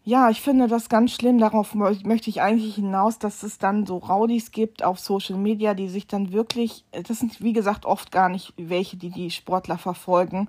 [0.03, 1.39] ja, ich finde das ganz schlimm.
[1.39, 5.89] Darauf möchte ich eigentlich hinaus, dass es dann so Raudis gibt auf Social Media, die
[5.89, 10.47] sich dann wirklich, das sind wie gesagt oft gar nicht welche, die die Sportler verfolgen,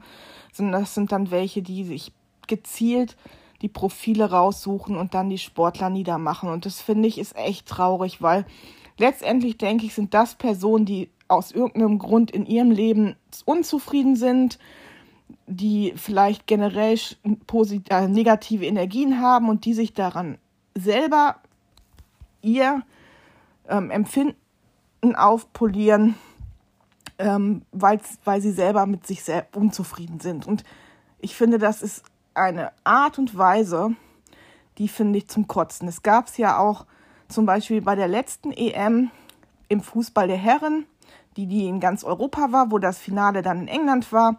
[0.52, 2.12] sondern das sind dann welche, die sich
[2.46, 3.16] gezielt
[3.62, 6.48] die Profile raussuchen und dann die Sportler niedermachen.
[6.50, 8.44] Und das finde ich ist echt traurig, weil
[8.98, 14.58] letztendlich denke ich, sind das Personen, die aus irgendeinem Grund in ihrem Leben unzufrieden sind,
[15.46, 20.38] die vielleicht generell äh, negative Energien haben und die sich daran
[20.74, 21.36] selber
[22.42, 22.82] ihr
[23.68, 24.36] ähm, Empfinden
[25.14, 26.14] aufpolieren,
[27.18, 28.00] ähm, weil
[28.40, 30.46] sie selber mit sich sehr unzufrieden sind.
[30.46, 30.64] Und
[31.18, 32.04] ich finde, das ist
[32.36, 33.94] eine Art und Weise,
[34.78, 35.88] die finde ich zum Kotzen.
[35.88, 36.86] Es gab es ja auch
[37.28, 39.10] zum Beispiel bei der letzten EM
[39.68, 40.86] im Fußball der Herren,
[41.36, 44.38] die, die in ganz Europa war, wo das Finale dann in England war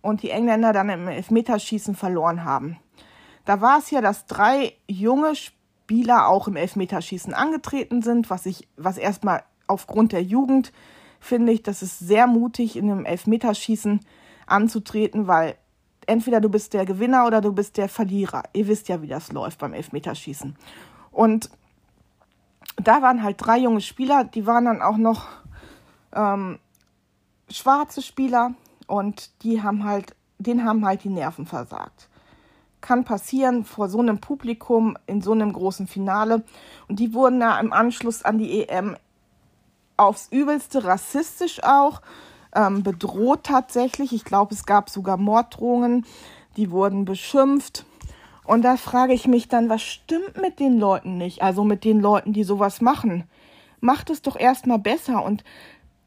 [0.00, 2.78] und die Engländer dann im Elfmeterschießen verloren haben.
[3.44, 8.68] Da war es ja, dass drei junge Spieler auch im Elfmeterschießen angetreten sind, was ich,
[8.76, 10.72] was erstmal aufgrund der Jugend
[11.20, 14.00] finde ich, das ist sehr mutig, in einem Elfmeterschießen
[14.46, 15.56] anzutreten, weil
[16.08, 18.42] entweder du bist der Gewinner oder du bist der Verlierer.
[18.52, 20.56] Ihr wisst ja, wie das läuft beim Elfmeterschießen.
[21.12, 21.50] Und
[22.76, 25.26] da waren halt drei junge Spieler, die waren dann auch noch
[26.12, 26.58] ähm,
[27.48, 28.54] schwarze Spieler,
[28.88, 32.08] und die haben halt, denen haben halt die Nerven versagt.
[32.80, 36.42] Kann passieren vor so einem Publikum in so einem großen Finale.
[36.88, 38.96] Und die wurden da im Anschluss an die EM
[39.96, 42.00] aufs Übelste rassistisch auch
[42.54, 44.12] ähm, bedroht tatsächlich.
[44.12, 46.06] Ich glaube, es gab sogar Morddrohungen.
[46.56, 47.84] Die wurden beschimpft.
[48.44, 51.42] Und da frage ich mich dann, was stimmt mit den Leuten nicht?
[51.42, 53.24] Also mit den Leuten, die sowas machen.
[53.80, 55.44] Macht es doch erstmal besser und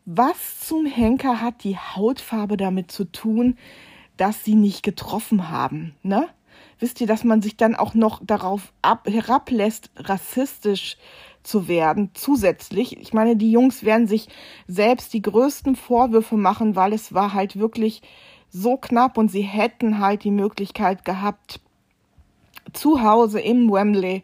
[0.05, 3.57] was zum Henker hat die Hautfarbe damit zu tun,
[4.17, 6.27] dass sie nicht getroffen haben, ne?
[6.79, 10.97] Wisst ihr, dass man sich dann auch noch darauf ab, herablässt, rassistisch
[11.43, 12.97] zu werden, zusätzlich.
[12.99, 14.27] Ich meine, die Jungs werden sich
[14.67, 18.01] selbst die größten Vorwürfe machen, weil es war halt wirklich
[18.49, 21.59] so knapp und sie hätten halt die Möglichkeit gehabt,
[22.73, 24.23] zu Hause im Wembley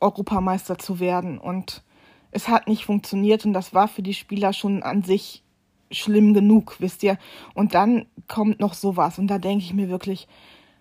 [0.00, 1.38] Europameister zu werden.
[1.38, 1.82] Und
[2.30, 5.42] es hat nicht funktioniert und das war für die Spieler schon an sich
[5.90, 7.18] schlimm genug, wisst ihr.
[7.54, 10.28] Und dann kommt noch sowas und da denke ich mir wirklich,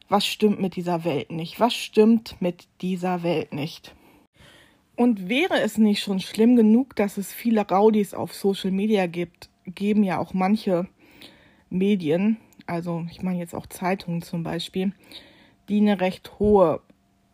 [0.10, 1.60] was stimmt mit dieser Welt nicht?
[1.60, 3.94] Was stimmt mit dieser Welt nicht?
[4.98, 9.48] Und wäre es nicht schon schlimm genug, dass es viele Raudis auf Social Media gibt,
[9.66, 10.88] geben ja auch manche
[11.70, 14.92] Medien, also ich meine jetzt auch Zeitungen zum Beispiel,
[15.70, 16.82] die eine recht hohe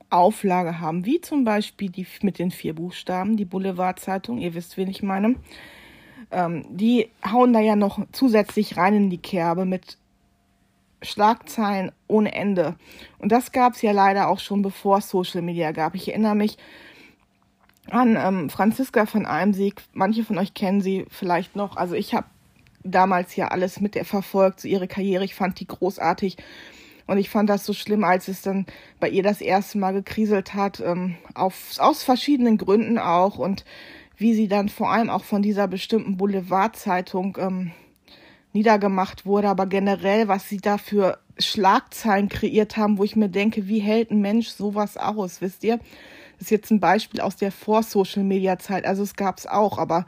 [0.10, 4.90] Auflage haben, wie zum Beispiel die mit den vier Buchstaben, die Boulevardzeitung, ihr wisst, wen
[4.90, 5.36] ich meine.
[6.32, 9.98] Ähm, die hauen da ja noch zusätzlich rein in die Kerbe mit
[11.02, 12.76] Schlagzeilen ohne Ende.
[13.20, 15.96] Und das gab es ja leider auch schon bevor es Social Media gab.
[15.96, 16.58] Ich erinnere mich
[17.90, 19.82] an ähm, Franziska von Almsieg.
[19.94, 21.78] Manche von euch kennen sie vielleicht noch.
[21.78, 22.28] Also ich habe
[22.84, 25.26] damals ja alles mit ihr verfolgt, so ihre Karriere.
[25.26, 26.38] Ich fand die großartig.
[27.06, 28.66] Und ich fand das so schlimm, als es dann
[29.00, 33.38] bei ihr das erste Mal gekriselt hat, ähm, auf, aus verschiedenen Gründen auch.
[33.38, 33.66] Und
[34.16, 37.72] wie sie dann vor allem auch von dieser bestimmten Boulevardzeitung ähm,
[38.54, 43.68] niedergemacht wurde, aber generell, was sie da für Schlagzeilen kreiert haben, wo ich mir denke,
[43.68, 45.80] wie hält ein Mensch sowas aus, wisst ihr?
[46.44, 50.06] Ist jetzt ein Beispiel aus der Vor-Social-Media-Zeit, also es gab es auch, aber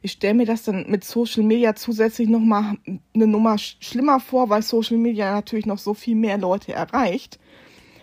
[0.00, 2.76] ich stelle mir das dann mit Social Media zusätzlich nochmal
[3.12, 7.40] eine Nummer schlimmer vor, weil Social Media natürlich noch so viel mehr Leute erreicht.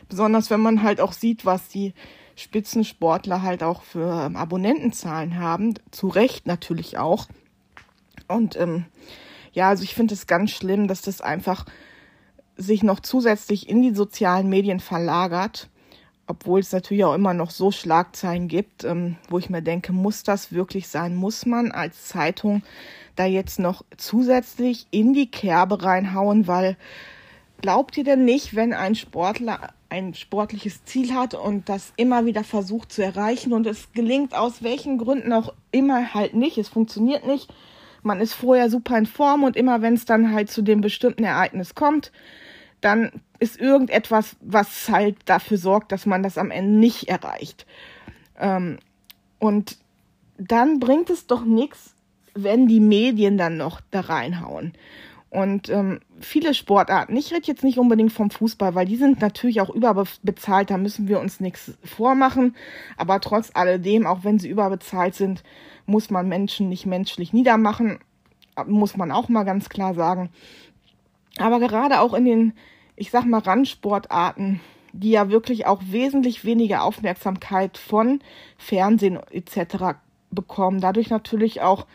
[0.10, 1.94] Besonders wenn man halt auch sieht, was die
[2.36, 5.76] Spitzensportler halt auch für ähm, Abonnentenzahlen haben.
[5.92, 7.28] Zu Recht natürlich auch.
[8.28, 8.88] Und ähm,
[9.54, 11.64] ja, also ich finde es ganz schlimm, dass das einfach
[12.58, 15.70] sich noch zusätzlich in die sozialen Medien verlagert
[16.30, 20.22] obwohl es natürlich auch immer noch so Schlagzeilen gibt, ähm, wo ich mir denke, muss
[20.22, 21.16] das wirklich sein?
[21.16, 22.62] Muss man als Zeitung
[23.16, 26.46] da jetzt noch zusätzlich in die Kerbe reinhauen?
[26.46, 26.78] Weil
[27.62, 32.44] glaubt ihr denn nicht, wenn ein Sportler ein sportliches Ziel hat und das immer wieder
[32.44, 37.26] versucht zu erreichen und es gelingt aus welchen Gründen auch immer halt nicht, es funktioniert
[37.26, 37.52] nicht,
[38.04, 41.24] man ist vorher super in Form und immer wenn es dann halt zu dem bestimmten
[41.24, 42.12] Ereignis kommt,
[42.82, 47.66] dann ist irgendetwas, was halt dafür sorgt, dass man das am Ende nicht erreicht.
[48.40, 48.80] Ähm,
[49.40, 49.78] und
[50.38, 51.96] dann bringt es doch nichts,
[52.34, 54.74] wenn die Medien dann noch da reinhauen.
[55.30, 59.62] Und ähm, viele Sportarten, ich rede jetzt nicht unbedingt vom Fußball, weil die sind natürlich
[59.62, 62.56] auch überbezahlt, da müssen wir uns nichts vormachen.
[62.98, 65.44] Aber trotz alledem, auch wenn sie überbezahlt sind,
[65.86, 68.00] muss man Menschen nicht menschlich niedermachen,
[68.66, 70.30] muss man auch mal ganz klar sagen.
[71.40, 72.54] Aber gerade auch in den,
[72.96, 74.60] ich sag mal, Randsportarten,
[74.92, 78.20] die ja wirklich auch wesentlich weniger Aufmerksamkeit von
[78.58, 79.98] Fernsehen etc.
[80.32, 81.86] bekommen, dadurch natürlich auch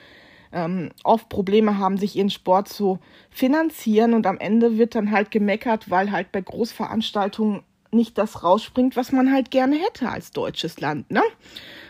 [0.52, 5.30] ähm, oft Probleme haben, sich ihren Sport zu finanzieren und am Ende wird dann halt
[5.30, 10.80] gemeckert, weil halt bei Großveranstaltungen nicht das rausspringt, was man halt gerne hätte als deutsches
[10.80, 11.22] Land, ne?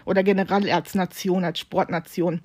[0.05, 2.41] Oder generell als Nation, als Sportnation.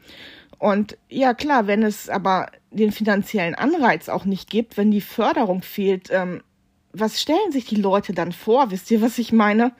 [0.59, 5.61] Und ja, klar, wenn es aber den finanziellen Anreiz auch nicht gibt, wenn die Förderung
[5.61, 6.43] fehlt, ähm,
[6.91, 8.71] was stellen sich die Leute dann vor?
[8.71, 9.71] Wisst ihr, was ich meine?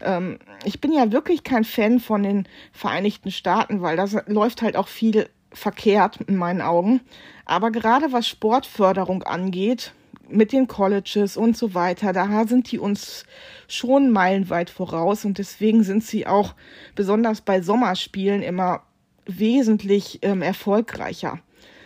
[0.00, 4.76] Ähm, ich bin ja wirklich kein Fan von den Vereinigten Staaten, weil da läuft halt
[4.76, 7.00] auch viel verkehrt in meinen Augen.
[7.46, 9.92] Aber gerade was Sportförderung angeht,
[10.28, 13.24] mit den Colleges und so weiter, da sind die uns
[13.68, 16.54] schon meilenweit voraus und deswegen sind sie auch
[16.96, 18.82] besonders bei Sommerspielen immer
[19.26, 21.40] wesentlich ähm, erfolgreicher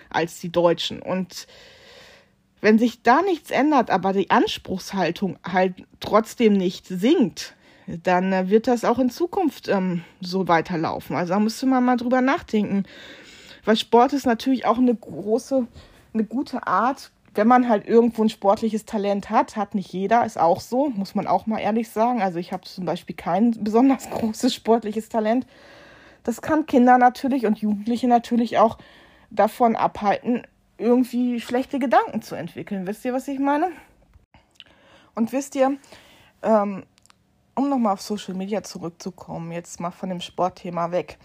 [0.09, 1.00] als die Deutschen.
[1.00, 1.46] Und
[2.61, 7.55] wenn sich da nichts ändert, aber die Anspruchshaltung halt trotzdem nicht sinkt,
[8.03, 11.16] dann äh, wird das auch in Zukunft ähm, so weiterlaufen.
[11.16, 12.85] Also da müsste man mal drüber nachdenken.
[13.64, 15.66] Weil Sport ist natürlich auch eine große,
[16.12, 20.38] eine gute Art, wenn man halt irgendwo ein sportliches Talent hat, hat nicht jeder, ist
[20.38, 22.22] auch so, muss man auch mal ehrlich sagen.
[22.22, 25.46] Also ich habe zum Beispiel kein besonders großes sportliches Talent.
[26.24, 28.78] Das kann Kinder natürlich und Jugendliche natürlich auch
[29.30, 30.42] davon abhalten,
[30.78, 32.87] irgendwie schlechte Gedanken zu entwickeln.
[32.87, 33.70] Wisst ihr, was ich meine?
[35.14, 35.76] Und wisst ihr,
[36.42, 36.85] ähm,
[37.54, 41.18] um nochmal auf Social Media zurückzukommen, jetzt mal von dem Sportthema weg.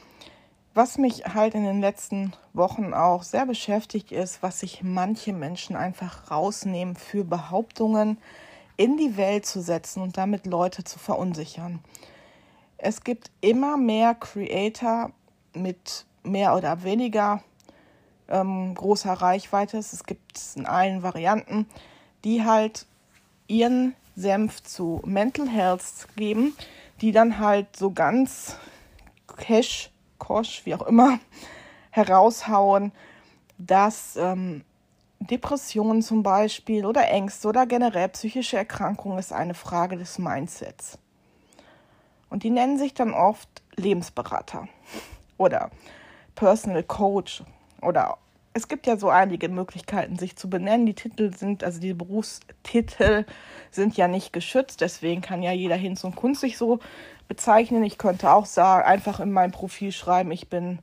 [0.73, 5.77] Was mich halt in den letzten Wochen auch sehr beschäftigt ist, was sich manche Menschen
[5.77, 8.17] einfach rausnehmen für Behauptungen
[8.75, 11.79] in die Welt zu setzen und damit Leute zu verunsichern.
[12.85, 15.11] Es gibt immer mehr Creator
[15.55, 17.41] mit mehr oder weniger
[18.27, 19.79] ähm, großer Reichweite.
[19.79, 21.65] Es gibt es in allen Varianten,
[22.23, 22.85] die halt
[23.47, 25.83] ihren Senf zu Mental Health
[26.15, 26.55] geben,
[27.01, 28.55] die dann halt so ganz
[29.35, 31.19] cash Kosch, wie auch immer,
[31.89, 32.91] heraushauen,
[33.57, 34.63] dass ähm,
[35.19, 40.99] Depressionen zum Beispiel oder Ängste oder generell psychische Erkrankungen ist eine Frage des Mindsets.
[42.35, 44.67] Und die nennen sich dann oft Lebensberater
[45.37, 45.69] oder
[46.35, 47.43] Personal Coach
[47.81, 48.17] oder
[48.51, 50.85] es gibt ja so einige Möglichkeiten, sich zu benennen.
[50.85, 53.25] Die Titel sind, also die Berufstitel
[53.71, 56.79] sind ja nicht geschützt, deswegen kann ja jeder Hinz und Kunst sich so
[57.29, 57.85] bezeichnen.
[57.85, 60.79] Ich könnte auch sagen, einfach in meinem Profil schreiben, ich bin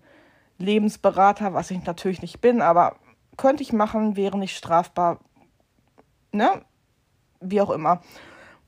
[0.57, 2.97] Lebensberater, was ich natürlich nicht bin, aber
[3.37, 5.19] könnte ich machen, wäre nicht strafbar,
[6.33, 6.63] ne?
[7.43, 8.01] Wie auch immer.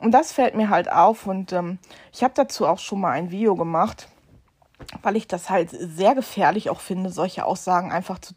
[0.04, 1.78] Und das fällt mir halt auf und ähm,
[2.12, 4.08] ich habe dazu auch schon mal ein Video gemacht
[5.02, 8.34] weil ich das halt sehr gefährlich auch finde, solche Aussagen einfach zu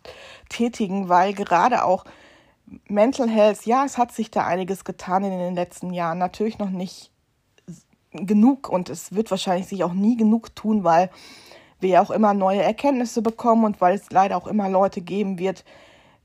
[0.50, 2.06] tätigen, weil gerade auch
[2.88, 6.70] Mental Health, ja, es hat sich da einiges getan in den letzten Jahren, natürlich noch
[6.70, 7.12] nicht
[8.12, 11.10] genug und es wird wahrscheinlich sich auch nie genug tun, weil
[11.80, 15.40] wir ja auch immer neue Erkenntnisse bekommen und weil es leider auch immer Leute geben
[15.40, 15.64] wird,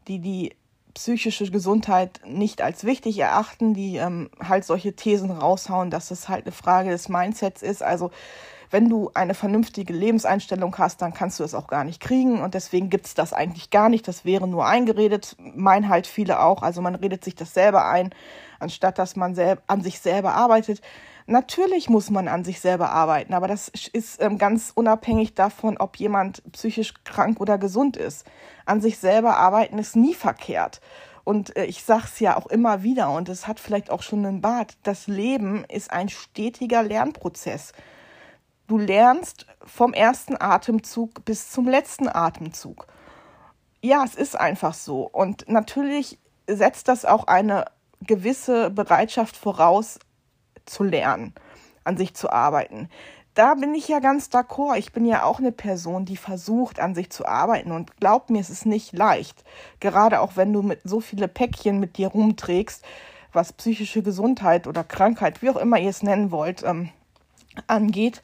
[0.08, 0.56] die die
[0.94, 6.46] psychische Gesundheit nicht als wichtig erachten, die ähm, halt solche Thesen raushauen, dass es halt
[6.46, 7.82] eine Frage des Mindsets ist.
[7.82, 8.10] Also
[8.72, 12.40] wenn du eine vernünftige Lebenseinstellung hast, dann kannst du es auch gar nicht kriegen.
[12.40, 14.08] Und deswegen gibt es das eigentlich gar nicht.
[14.08, 15.36] Das wäre nur eingeredet.
[15.38, 16.62] Meinen halt viele auch.
[16.62, 18.14] Also man redet sich das selber ein,
[18.58, 20.80] anstatt dass man an sich selber arbeitet.
[21.26, 25.96] Natürlich muss man an sich selber arbeiten, aber das ist ähm, ganz unabhängig davon, ob
[25.96, 28.26] jemand psychisch krank oder gesund ist.
[28.66, 30.80] An sich selber arbeiten ist nie verkehrt.
[31.24, 34.26] Und äh, ich sage es ja auch immer wieder, und es hat vielleicht auch schon
[34.26, 37.72] einen Bart, das Leben ist ein stetiger Lernprozess.
[38.66, 42.86] Du lernst vom ersten Atemzug bis zum letzten Atemzug.
[43.80, 45.02] Ja, es ist einfach so.
[45.02, 47.66] Und natürlich setzt das auch eine
[48.00, 49.98] gewisse Bereitschaft voraus,
[50.66, 51.34] zu lernen,
[51.84, 52.88] an sich zu arbeiten.
[53.34, 54.76] Da bin ich ja ganz d'accord.
[54.76, 57.72] Ich bin ja auch eine Person, die versucht, an sich zu arbeiten.
[57.72, 59.42] Und glaub mir, es ist nicht leicht.
[59.80, 62.84] Gerade auch wenn du mit so viele Päckchen mit dir rumträgst,
[63.32, 66.90] was psychische Gesundheit oder Krankheit, wie auch immer ihr es nennen wollt, ähm,
[67.66, 68.20] angeht.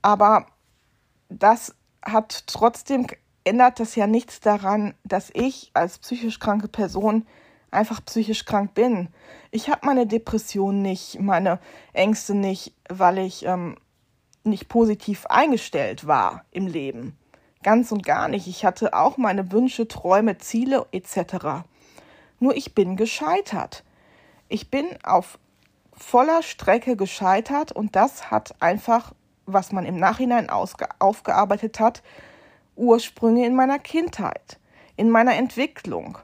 [0.00, 0.46] Aber
[1.28, 3.06] das hat trotzdem,
[3.44, 7.26] ändert das ja nichts daran, dass ich als psychisch kranke Person
[7.76, 9.08] einfach psychisch krank bin.
[9.50, 11.58] Ich habe meine Depression nicht, meine
[11.92, 13.76] Ängste nicht, weil ich ähm,
[14.44, 17.16] nicht positiv eingestellt war im Leben.
[17.62, 18.46] Ganz und gar nicht.
[18.46, 21.64] Ich hatte auch meine Wünsche, Träume, Ziele etc.
[22.38, 23.84] Nur ich bin gescheitert.
[24.48, 25.38] Ich bin auf
[25.92, 29.12] voller Strecke gescheitert und das hat einfach
[29.46, 32.02] was man im Nachhinein aufgearbeitet hat,
[32.74, 34.58] Ursprünge in meiner Kindheit,
[34.96, 36.18] in meiner Entwicklung,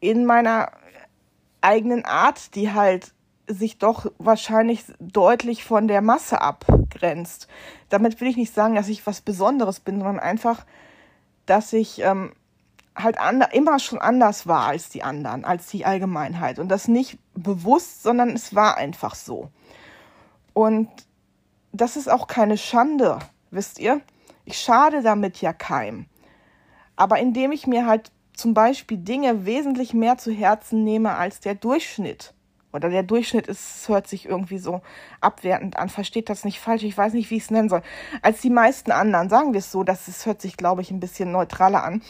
[0.00, 0.70] in meiner
[1.60, 3.12] eigenen Art, die halt
[3.46, 7.48] sich doch wahrscheinlich deutlich von der Masse abgrenzt.
[7.88, 10.66] Damit will ich nicht sagen, dass ich was Besonderes bin, sondern einfach,
[11.46, 12.32] dass ich ähm,
[12.94, 13.16] halt
[13.52, 16.58] immer schon anders war als die anderen, als die Allgemeinheit.
[16.58, 19.50] Und das nicht bewusst, sondern es war einfach so.
[20.52, 20.88] Und
[21.72, 23.18] das ist auch keine Schande,
[23.50, 24.00] wisst ihr?
[24.44, 26.06] Ich schade damit ja keinem.
[26.96, 31.54] Aber indem ich mir halt zum Beispiel Dinge wesentlich mehr zu Herzen nehme als der
[31.54, 32.34] Durchschnitt,
[32.72, 34.82] oder der Durchschnitt ist, hört sich irgendwie so
[35.20, 37.82] abwertend an, versteht das nicht falsch, ich weiß nicht, wie ich es nennen soll,
[38.22, 41.00] als die meisten anderen, sagen wir es so, das ist, hört sich, glaube ich, ein
[41.00, 42.02] bisschen neutraler an.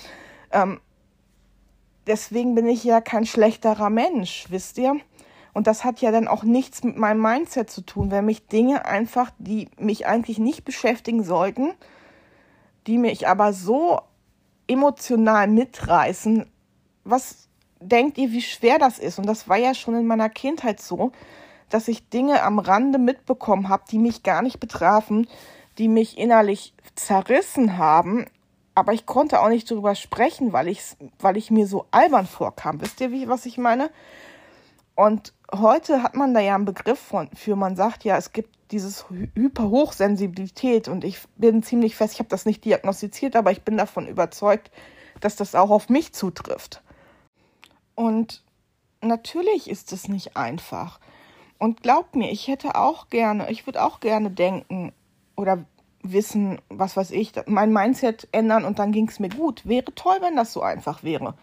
[0.52, 0.80] Ähm,
[2.06, 4.96] deswegen bin ich ja kein schlechterer Mensch, wisst ihr?
[5.54, 8.84] Und das hat ja dann auch nichts mit meinem Mindset zu tun, wenn mich Dinge
[8.84, 11.72] einfach, die mich eigentlich nicht beschäftigen sollten,
[12.86, 14.00] die mich aber so
[14.68, 16.46] emotional mitreißen,
[17.04, 17.48] was
[17.80, 19.18] denkt ihr, wie schwer das ist?
[19.18, 21.12] Und das war ja schon in meiner Kindheit so,
[21.70, 25.26] dass ich Dinge am Rande mitbekommen habe, die mich gar nicht betrafen,
[25.78, 28.26] die mich innerlich zerrissen haben,
[28.78, 30.80] aber ich konnte auch nicht darüber sprechen, weil ich,
[31.18, 32.80] weil ich mir so albern vorkam.
[32.80, 33.90] Wisst ihr, wie, was ich meine?
[34.98, 38.72] Und heute hat man da ja einen Begriff von, für, man sagt ja, es gibt
[38.72, 43.76] dieses Hyperhochsensibilität und ich bin ziemlich fest, ich habe das nicht diagnostiziert, aber ich bin
[43.76, 44.72] davon überzeugt,
[45.20, 46.82] dass das auch auf mich zutrifft.
[47.94, 48.42] Und
[49.00, 50.98] natürlich ist es nicht einfach.
[51.58, 54.92] Und glaubt mir, ich hätte auch gerne, ich würde auch gerne denken
[55.36, 55.64] oder
[56.02, 59.64] wissen, was weiß ich, mein Mindset ändern und dann ging es mir gut.
[59.64, 61.34] Wäre toll, wenn das so einfach wäre.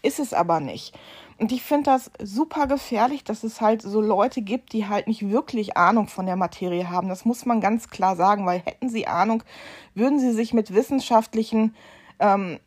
[0.00, 0.98] Ist es aber nicht.
[1.38, 5.30] Und ich finde das super gefährlich, dass es halt so Leute gibt, die halt nicht
[5.30, 7.08] wirklich Ahnung von der Materie haben.
[7.08, 9.42] Das muss man ganz klar sagen, weil hätten sie Ahnung,
[9.94, 11.74] würden sie sich mit wissenschaftlichen
[12.20, 12.58] ähm,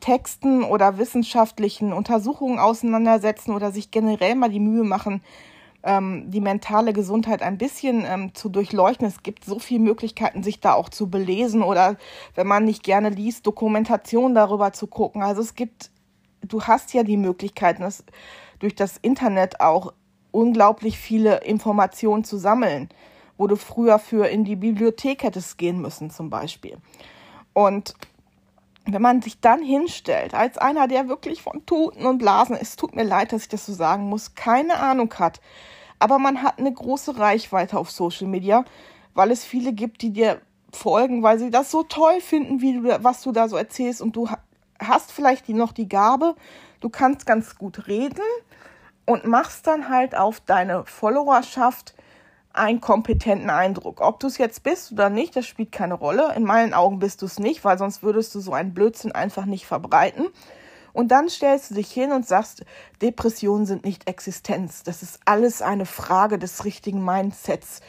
[0.00, 5.22] Texten oder wissenschaftlichen Untersuchungen auseinandersetzen oder sich generell mal die Mühe machen,
[5.82, 9.06] ähm, die mentale Gesundheit ein bisschen ähm, zu durchleuchten.
[9.06, 11.96] Es gibt so viele Möglichkeiten, sich da auch zu belesen oder
[12.34, 15.22] wenn man nicht gerne liest, Dokumentation darüber zu gucken.
[15.22, 15.90] Also es gibt
[16.44, 18.04] du hast ja die Möglichkeit, das,
[18.58, 19.92] durch das Internet auch
[20.30, 22.88] unglaublich viele Informationen zu sammeln,
[23.36, 26.78] wo du früher für in die Bibliothek hättest gehen müssen zum Beispiel.
[27.52, 27.94] Und
[28.86, 32.94] wenn man sich dann hinstellt, als einer, der wirklich von Tuten und Blasen, es tut
[32.94, 35.40] mir leid, dass ich das so sagen muss, keine Ahnung hat,
[35.98, 38.64] aber man hat eine große Reichweite auf Social Media,
[39.14, 40.40] weil es viele gibt, die dir
[40.70, 44.16] folgen, weil sie das so toll finden, wie du, was du da so erzählst und
[44.16, 44.28] du
[44.88, 46.34] hast vielleicht noch die Gabe,
[46.80, 48.22] du kannst ganz gut reden
[49.06, 51.94] und machst dann halt auf deine Followerschaft
[52.52, 54.00] einen kompetenten Eindruck.
[54.00, 56.32] Ob du es jetzt bist oder nicht, das spielt keine Rolle.
[56.36, 59.44] In meinen Augen bist du es nicht, weil sonst würdest du so einen Blödsinn einfach
[59.44, 60.28] nicht verbreiten.
[60.92, 62.64] Und dann stellst du dich hin und sagst,
[63.02, 64.84] Depressionen sind nicht Existenz.
[64.84, 67.80] Das ist alles eine Frage des richtigen Mindsets.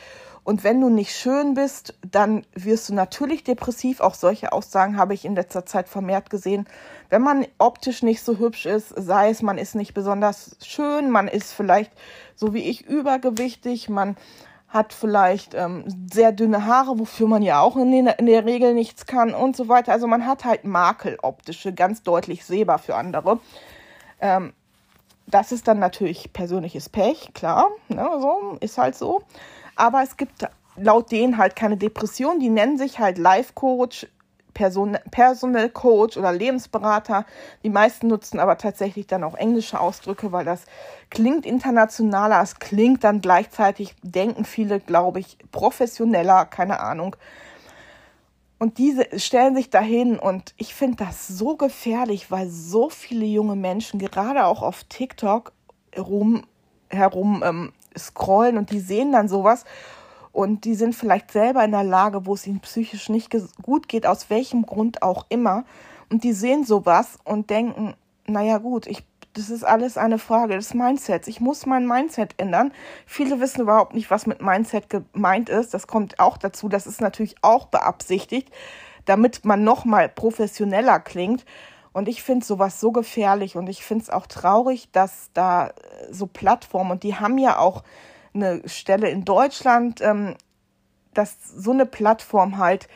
[0.46, 4.00] Und wenn du nicht schön bist, dann wirst du natürlich depressiv.
[4.00, 6.68] Auch solche Aussagen habe ich in letzter Zeit vermehrt gesehen.
[7.10, 11.28] Wenn man optisch nicht so hübsch ist, sei es, man ist nicht besonders schön, man
[11.28, 11.92] ist vielleicht
[12.36, 14.16] so wie ich übergewichtig, man
[14.68, 18.76] hat vielleicht ähm, sehr dünne Haare, wofür man ja auch in, den, in, der Regel
[18.76, 19.94] nichts kann und so weiter.
[19.94, 23.40] Also man hat halt Makel optische, ganz deutlich sehbar für andere.
[24.22, 24.54] Ähm,
[25.26, 29.24] das ist dann natürlich persönliches Pech, klar, ne, so, ist halt so.
[29.76, 30.48] Aber es gibt
[30.78, 34.08] laut denen halt keine Depression, die nennen sich halt Life Coach,
[34.54, 37.26] Person, Personal Coach oder Lebensberater.
[37.64, 40.66] Die meisten nutzen aber tatsächlich dann auch englische Ausdrücke, weil das
[41.12, 47.16] klingt internationaler, es klingt dann gleichzeitig, denken viele, glaube ich, professioneller, keine Ahnung.
[48.58, 53.58] Und diese stellen sich dahin und ich finde das so gefährlich, weil so viele junge
[53.58, 55.52] Menschen gerade auch auf TikTok
[55.98, 56.46] rum,
[56.88, 59.66] herum ähm, scrollen und die sehen dann sowas
[60.36, 64.06] und die sind vielleicht selber in der Lage, wo es ihnen psychisch nicht gut geht,
[64.06, 65.64] aus welchem Grund auch immer.
[66.10, 67.96] Und die sehen sowas und denken,
[68.28, 71.30] naja gut, ich, das ist alles eine Frage des Mindsets.
[71.30, 72.74] Ich muss mein Mindset ändern.
[73.06, 75.74] Viele wissen überhaupt nicht, was mit Mindset gemeint ist.
[75.74, 76.68] Das kommt auch dazu.
[76.68, 78.50] Das ist natürlich auch beabsichtigt,
[79.06, 81.46] damit man noch mal professioneller klingt.
[81.96, 85.72] Und ich finde sowas so gefährlich und ich finde es auch traurig, dass da
[86.12, 87.86] so Plattformen, und die haben ja auch
[88.34, 90.36] eine Stelle in Deutschland, ähm,
[91.14, 92.90] dass so eine Plattform halt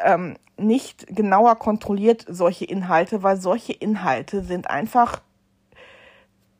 [0.00, 5.22] ähm, nicht genauer kontrolliert solche Inhalte, weil solche Inhalte sind einfach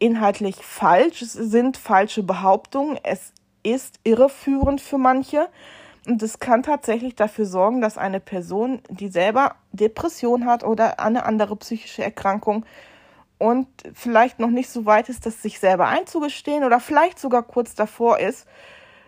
[0.01, 3.32] inhaltlich falsch, es sind falsche Behauptungen, es
[3.62, 5.49] ist irreführend für manche
[6.07, 11.25] und es kann tatsächlich dafür sorgen, dass eine Person, die selber Depression hat oder eine
[11.25, 12.65] andere psychische Erkrankung,
[13.39, 17.75] und vielleicht noch nicht so weit ist, das sich selber einzugestehen oder vielleicht sogar kurz
[17.75, 18.47] davor ist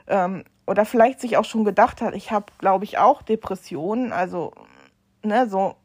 [0.06, 4.52] ähm, oder vielleicht sich auch schon gedacht hat, ich habe, glaube ich, auch Depressionen, also
[5.22, 5.76] ne, so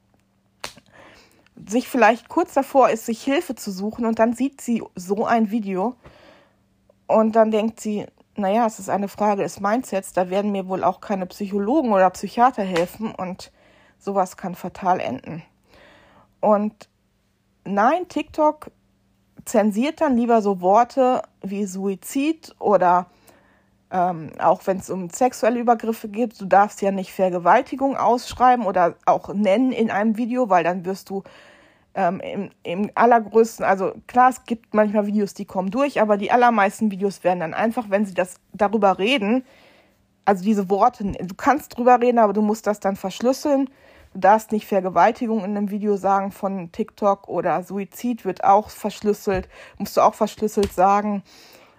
[1.66, 5.52] sich vielleicht kurz davor ist, sich Hilfe zu suchen und dann sieht sie so ein
[5.52, 5.96] Video
[7.08, 10.84] und dann denkt sie, naja, es ist eine Frage des Mindsets, da werden mir wohl
[10.84, 13.52] auch keine Psychologen oder Psychiater helfen und
[14.00, 15.44] sowas kann fatal enden.
[16.40, 16.90] Und
[17.64, 18.72] nein, TikTok
[19.46, 23.08] zensiert dann lieber so Worte wie Suizid oder
[23.92, 28.96] ähm, auch wenn es um sexuelle Übergriffe geht, du darfst ja nicht Vergewaltigung ausschreiben oder
[29.06, 31.24] auch nennen in einem Video, weil dann wirst du
[31.96, 36.32] ähm, im, im allergrößten, also klar, es gibt manchmal Videos, die kommen durch, aber die
[36.32, 39.44] allermeisten Videos werden dann einfach, wenn sie das darüber reden,
[40.26, 43.70] also diese Worte, du kannst drüber reden, aber du musst das dann verschlüsseln
[44.14, 49.50] Du darfst nicht Vergewaltigung in einem Video sagen von TikTok oder Suizid wird auch verschlüsselt,
[49.80, 51.24] musst du auch verschlüsselt sagen.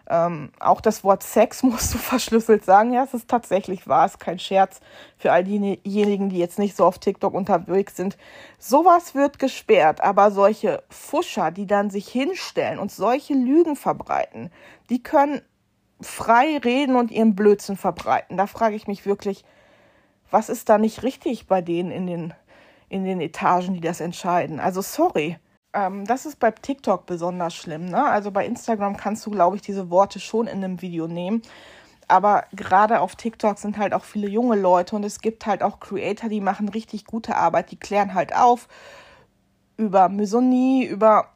[0.09, 2.92] Ähm, auch das Wort Sex musst du verschlüsselt sagen.
[2.92, 4.80] Ja, es ist tatsächlich wahr, es ist kein Scherz
[5.16, 8.16] für all diejenigen, die jetzt nicht so auf TikTok unterwegs sind.
[8.59, 14.50] Sowas wird gesperrt, aber solche Fuscher, die dann sich hinstellen und solche Lügen verbreiten,
[14.90, 15.40] die können
[16.00, 18.36] frei reden und ihren Blödsinn verbreiten.
[18.36, 19.44] Da frage ich mich wirklich,
[20.30, 22.34] was ist da nicht richtig bei denen in den,
[22.88, 24.61] in den Etagen, die das entscheiden?
[24.61, 25.38] Also sorry.
[25.75, 27.87] Ähm, das ist bei TikTok besonders schlimm.
[27.87, 28.03] Ne?
[28.03, 31.43] Also bei Instagram kannst du, glaube ich, diese Worte schon in einem Video nehmen.
[32.07, 35.81] Aber gerade auf TikTok sind halt auch viele junge Leute und es gibt halt auch
[35.81, 37.70] Creator, die machen richtig gute Arbeit.
[37.70, 38.68] Die klären halt auf
[39.77, 41.31] über Misonie, über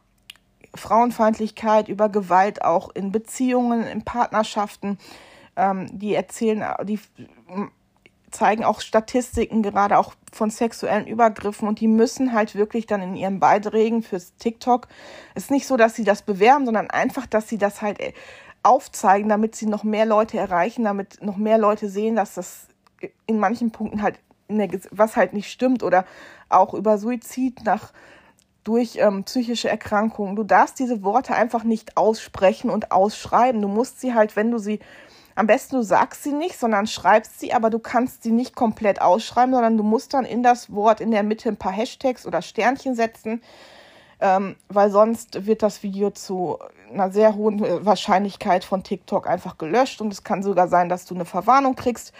[0.75, 4.99] Frauenfeindlichkeit, über Gewalt auch in Beziehungen, in Partnerschaften.
[5.55, 6.99] Ähm, die erzählen, die
[8.31, 13.15] zeigen auch Statistiken gerade auch von sexuellen Übergriffen und die müssen halt wirklich dann in
[13.15, 14.87] ihren Beiträgen fürs TikTok.
[15.35, 18.13] Es ist nicht so, dass sie das bewerben, sondern einfach, dass sie das halt äh,
[18.63, 22.67] aufzeigen, damit sie noch mehr Leute erreichen, damit noch mehr Leute sehen, dass das
[23.25, 24.19] in manchen Punkten halt,
[24.49, 26.05] der, was halt nicht stimmt oder
[26.49, 27.91] auch über Suizid nach
[28.63, 30.35] durch ähm, psychische Erkrankungen.
[30.35, 33.61] Du darfst diese Worte einfach nicht aussprechen und ausschreiben.
[33.61, 34.79] Du musst sie halt, wenn du sie
[35.39, 39.01] am besten du sagst sie nicht, sondern schreibst sie, aber du kannst sie nicht komplett
[39.01, 42.41] ausschreiben, sondern du musst dann in das Wort in der Mitte ein paar Hashtags oder
[42.41, 43.41] Sternchen setzen,
[44.19, 46.59] ähm, weil sonst wird das Video zu
[46.91, 51.15] einer sehr hohen Wahrscheinlichkeit von TikTok einfach gelöscht und es kann sogar sein, dass du
[51.15, 52.11] eine Verwarnung kriegst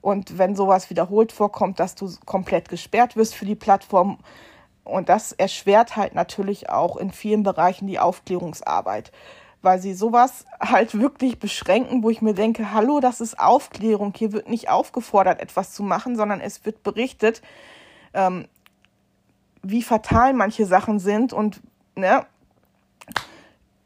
[0.00, 4.18] und wenn sowas wiederholt vorkommt, dass du komplett gesperrt wirst für die Plattform.
[4.82, 9.12] Und das erschwert halt natürlich auch in vielen Bereichen die Aufklärungsarbeit,
[9.62, 14.12] weil sie sowas halt wirklich beschränken, wo ich mir denke, hallo, das ist Aufklärung.
[14.16, 17.42] Hier wird nicht aufgefordert, etwas zu machen, sondern es wird berichtet,
[18.14, 18.46] ähm,
[19.62, 21.60] wie fatal manche Sachen sind und
[21.96, 22.24] ne,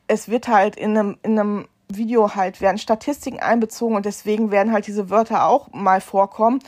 [0.07, 4.73] es wird halt in einem, in einem Video halt werden Statistiken einbezogen und deswegen werden
[4.73, 6.61] halt diese Wörter auch mal vorkommen.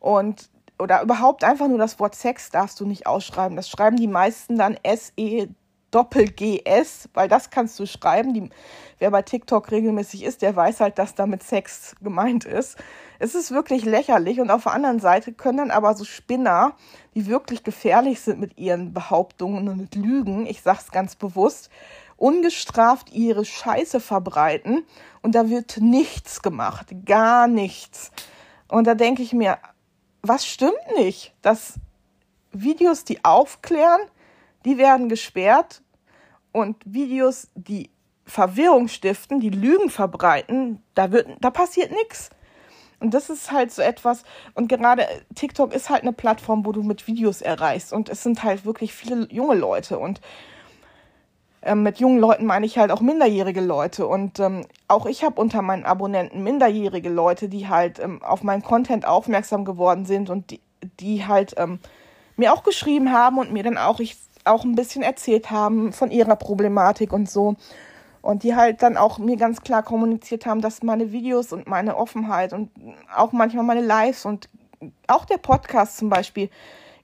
[0.00, 0.48] Und
[0.78, 3.56] oder überhaupt einfach nur das Wort Sex darfst du nicht ausschreiben.
[3.56, 5.48] Das schreiben die meisten dann S-E
[5.96, 8.34] Doppel-G-S, weil das kannst du schreiben.
[8.34, 8.50] Die,
[8.98, 12.76] wer bei TikTok regelmäßig ist, der weiß halt, dass damit Sex gemeint ist.
[13.18, 16.74] Es ist wirklich lächerlich und auf der anderen Seite können dann aber so Spinner,
[17.14, 21.70] die wirklich gefährlich sind mit ihren Behauptungen und mit Lügen, ich sag's ganz bewusst,
[22.18, 24.84] ungestraft ihre Scheiße verbreiten
[25.22, 28.10] und da wird nichts gemacht, gar nichts.
[28.68, 29.56] Und da denke ich mir,
[30.20, 31.34] was stimmt nicht?
[31.40, 31.80] Dass
[32.52, 34.00] Videos, die aufklären,
[34.66, 35.80] die werden gesperrt
[36.56, 37.90] und Videos, die
[38.24, 42.30] Verwirrung stiften, die Lügen verbreiten, da wird, da passiert nichts.
[42.98, 46.82] Und das ist halt so etwas, und gerade TikTok ist halt eine Plattform, wo du
[46.82, 47.92] mit Videos erreichst.
[47.92, 49.98] Und es sind halt wirklich viele junge Leute.
[49.98, 50.22] Und
[51.60, 54.06] ähm, mit jungen Leuten meine ich halt auch minderjährige Leute.
[54.06, 58.62] Und ähm, auch ich habe unter meinen Abonnenten minderjährige Leute, die halt ähm, auf meinen
[58.62, 60.60] Content aufmerksam geworden sind und die,
[61.00, 61.80] die halt ähm,
[62.36, 66.10] mir auch geschrieben haben und mir dann auch, ich, auch ein bisschen erzählt haben von
[66.10, 67.56] ihrer Problematik und so.
[68.22, 71.96] Und die halt dann auch mir ganz klar kommuniziert haben, dass meine Videos und meine
[71.96, 72.70] Offenheit und
[73.14, 74.48] auch manchmal meine Lives und
[75.06, 76.50] auch der Podcast zum Beispiel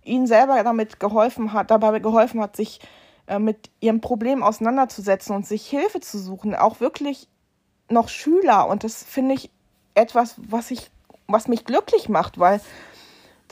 [0.04, 2.80] ihnen selber damit geholfen hat, dabei geholfen hat, sich
[3.28, 7.28] äh, mit ihrem Problem auseinanderzusetzen und sich Hilfe zu suchen, auch wirklich
[7.88, 8.68] noch Schüler.
[8.68, 9.50] Und das finde ich
[9.94, 10.90] etwas, was ich,
[11.28, 12.60] was mich glücklich macht, weil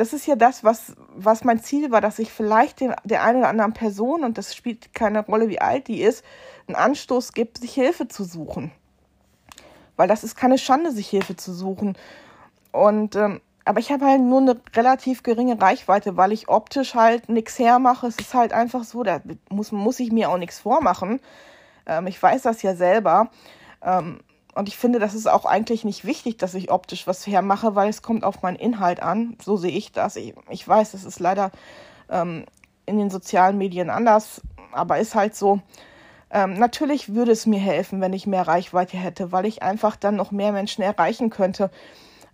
[0.00, 3.40] das ist ja das, was, was mein Ziel war, dass ich vielleicht den, der einen
[3.40, 6.24] oder anderen Person, und das spielt keine Rolle, wie alt die ist,
[6.66, 8.72] einen Anstoß gibt, sich Hilfe zu suchen.
[9.96, 11.98] Weil das ist keine Schande, sich Hilfe zu suchen.
[12.72, 17.28] Und ähm, aber ich habe halt nur eine relativ geringe Reichweite, weil ich optisch halt
[17.28, 18.06] nichts hermache.
[18.06, 19.20] Es ist halt einfach so, da
[19.50, 21.20] muss, muss ich mir auch nichts vormachen.
[21.84, 23.30] Ähm, ich weiß das ja selber.
[23.82, 24.20] Ähm,
[24.54, 27.88] und ich finde, das ist auch eigentlich nicht wichtig, dass ich optisch was hermache, weil
[27.88, 29.36] es kommt auf meinen Inhalt an.
[29.42, 30.16] So sehe ich das.
[30.16, 31.52] Ich, ich weiß, das ist leider
[32.08, 32.44] ähm,
[32.86, 34.40] in den sozialen Medien anders,
[34.72, 35.60] aber ist halt so.
[36.32, 40.16] Ähm, natürlich würde es mir helfen, wenn ich mehr Reichweite hätte, weil ich einfach dann
[40.16, 41.70] noch mehr Menschen erreichen könnte.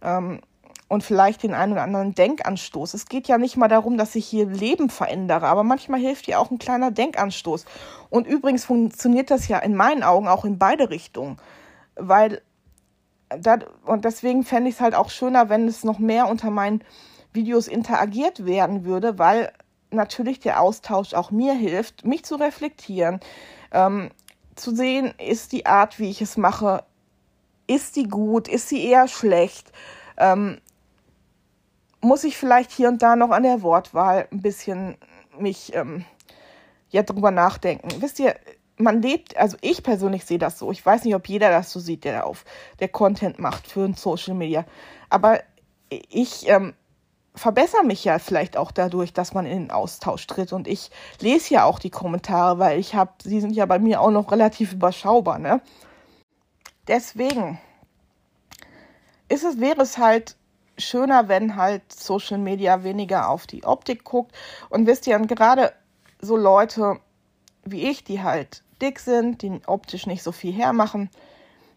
[0.03, 0.41] Ähm,
[0.89, 2.95] und vielleicht den einen oder anderen Denkanstoß.
[2.95, 6.39] Es geht ja nicht mal darum, dass ich hier Leben verändere, aber manchmal hilft dir
[6.39, 7.65] auch ein kleiner Denkanstoß.
[8.09, 11.39] Und übrigens funktioniert das ja in meinen Augen auch in beide Richtungen,
[11.97, 12.43] weil
[13.29, 16.83] da, und deswegen fände ich es halt auch schöner, wenn es noch mehr unter meinen
[17.33, 19.53] Videos interagiert werden würde, weil
[19.91, 23.21] natürlich der Austausch auch mir hilft, mich zu reflektieren,
[23.73, 24.11] ähm,
[24.55, 26.85] zu sehen, ist die Art, wie ich es mache,
[27.67, 29.73] ist die gut, ist sie eher schlecht,
[30.17, 30.61] ähm,
[32.01, 34.97] muss ich vielleicht hier und da noch an der Wortwahl ein bisschen
[35.39, 36.05] mich ähm,
[36.91, 37.89] ja drüber nachdenken.
[38.01, 38.37] Wisst ihr,
[38.79, 40.71] man lebt, also ich persönlich sehe das so.
[40.71, 42.45] Ich weiß nicht, ob jeder das so sieht, der auf
[42.81, 44.65] der Content macht für ein Social Media.
[45.09, 45.41] Aber
[45.89, 46.75] ich ähm,
[47.35, 50.53] verbessere mich ja vielleicht auch dadurch, dass man in den Austausch tritt.
[50.53, 54.01] Und ich lese ja auch die Kommentare, weil ich habe, sie sind ja bei mir
[54.01, 55.61] auch noch relativ überschaubar, ne?
[56.89, 57.59] Deswegen
[59.29, 60.37] ist es, wäre es halt
[60.79, 64.33] schöner, wenn halt Social Media weniger auf die Optik guckt.
[64.69, 65.73] Und wisst ihr, und gerade
[66.21, 67.01] so Leute
[67.65, 71.11] wie ich, die halt dick sind, die optisch nicht so viel hermachen,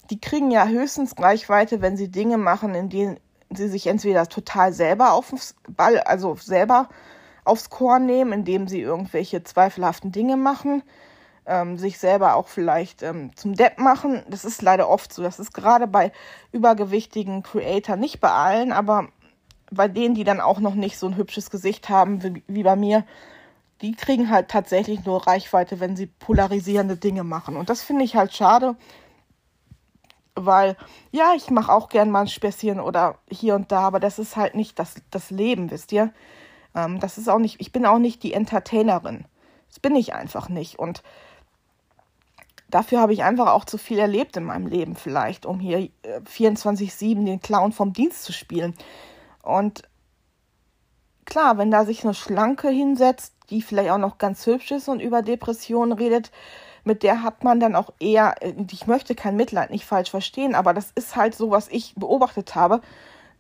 [0.10, 3.20] die kriegen ja höchstens Reichweite, wenn sie Dinge machen, in denen
[3.52, 6.90] sie sich entweder total selber aufs Ball, also selber
[7.46, 10.84] aufs Korn nehmen, indem sie irgendwelche zweifelhaften Dinge machen,
[11.46, 14.24] ähm, sich selber auch vielleicht ähm, zum Depp machen.
[14.30, 15.24] Das ist leider oft so.
[15.24, 16.12] Das ist gerade bei
[16.52, 19.08] übergewichtigen Creator nicht bei allen, aber
[19.72, 22.76] bei denen, die dann auch noch nicht so ein hübsches Gesicht haben wie, wie bei
[22.76, 23.04] mir,
[23.82, 27.56] die kriegen halt tatsächlich nur Reichweite, wenn sie polarisierende Dinge machen.
[27.56, 28.76] Und das finde ich halt schade,
[30.36, 30.76] weil
[31.12, 34.36] ja, ich mache auch gern mal ein Späßchen oder hier und da, aber das ist
[34.36, 36.14] halt nicht das, das Leben, wisst ihr?
[36.76, 39.26] Ähm, das ist auch nicht, ich bin auch nicht die Entertainerin.
[39.70, 40.80] Das bin ich einfach nicht.
[40.80, 41.04] Und
[42.70, 47.22] dafür habe ich einfach auch zu viel erlebt in meinem Leben vielleicht, um hier 24-7
[47.22, 48.76] äh, den Clown vom Dienst zu spielen.
[49.42, 49.84] Und
[51.26, 55.02] klar, wenn da sich eine Schlanke hinsetzt, die vielleicht auch noch ganz hübsch ist und
[55.02, 56.32] über Depressionen redet,
[56.84, 60.56] mit der hat man dann auch eher, äh, ich möchte kein Mitleid nicht falsch verstehen,
[60.56, 62.82] aber das ist halt so, was ich beobachtet habe.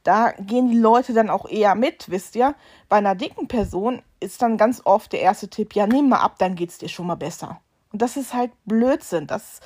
[0.03, 2.55] Da gehen die Leute dann auch eher mit, wisst ihr?
[2.87, 6.35] Bei einer dicken Person ist dann ganz oft der erste Tipp, ja, nimm mal ab,
[6.37, 7.59] dann geht's dir schon mal besser.
[7.91, 9.59] Und das ist halt Blödsinn, dass,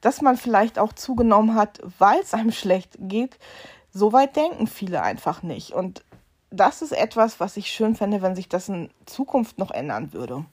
[0.00, 3.38] dass man vielleicht auch zugenommen hat, weil es einem schlecht geht.
[3.90, 5.72] So weit denken viele einfach nicht.
[5.72, 6.02] Und
[6.50, 10.44] das ist etwas, was ich schön fände, wenn sich das in Zukunft noch ändern würde.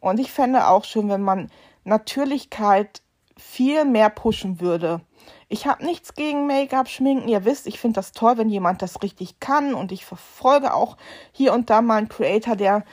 [0.00, 1.50] Und ich fände auch schön, wenn man
[1.84, 3.02] Natürlichkeit
[3.36, 5.00] viel mehr pushen würde.
[5.48, 7.28] Ich habe nichts gegen Make-up, Schminken.
[7.28, 9.74] Ihr wisst, ich finde das toll, wenn jemand das richtig kann.
[9.74, 10.96] Und ich verfolge auch
[11.32, 12.84] hier und da mal einen Creator, der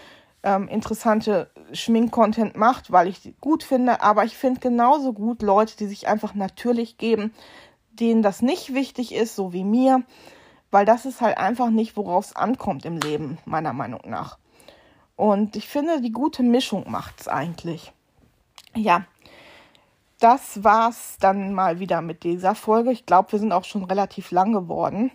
[0.43, 4.01] ähm, interessante Schminkcontent macht, weil ich gut finde.
[4.01, 7.33] Aber ich finde genauso gut Leute, die sich einfach natürlich geben,
[7.91, 10.03] denen das nicht wichtig ist, so wie mir.
[10.71, 14.37] Weil das ist halt einfach nicht, worauf es ankommt im Leben, meiner Meinung nach.
[15.15, 17.91] Und ich finde, die gute Mischung macht es eigentlich.
[18.75, 19.05] Ja,
[20.19, 22.91] das war's dann mal wieder mit dieser Folge.
[22.91, 25.11] Ich glaube, wir sind auch schon relativ lang geworden.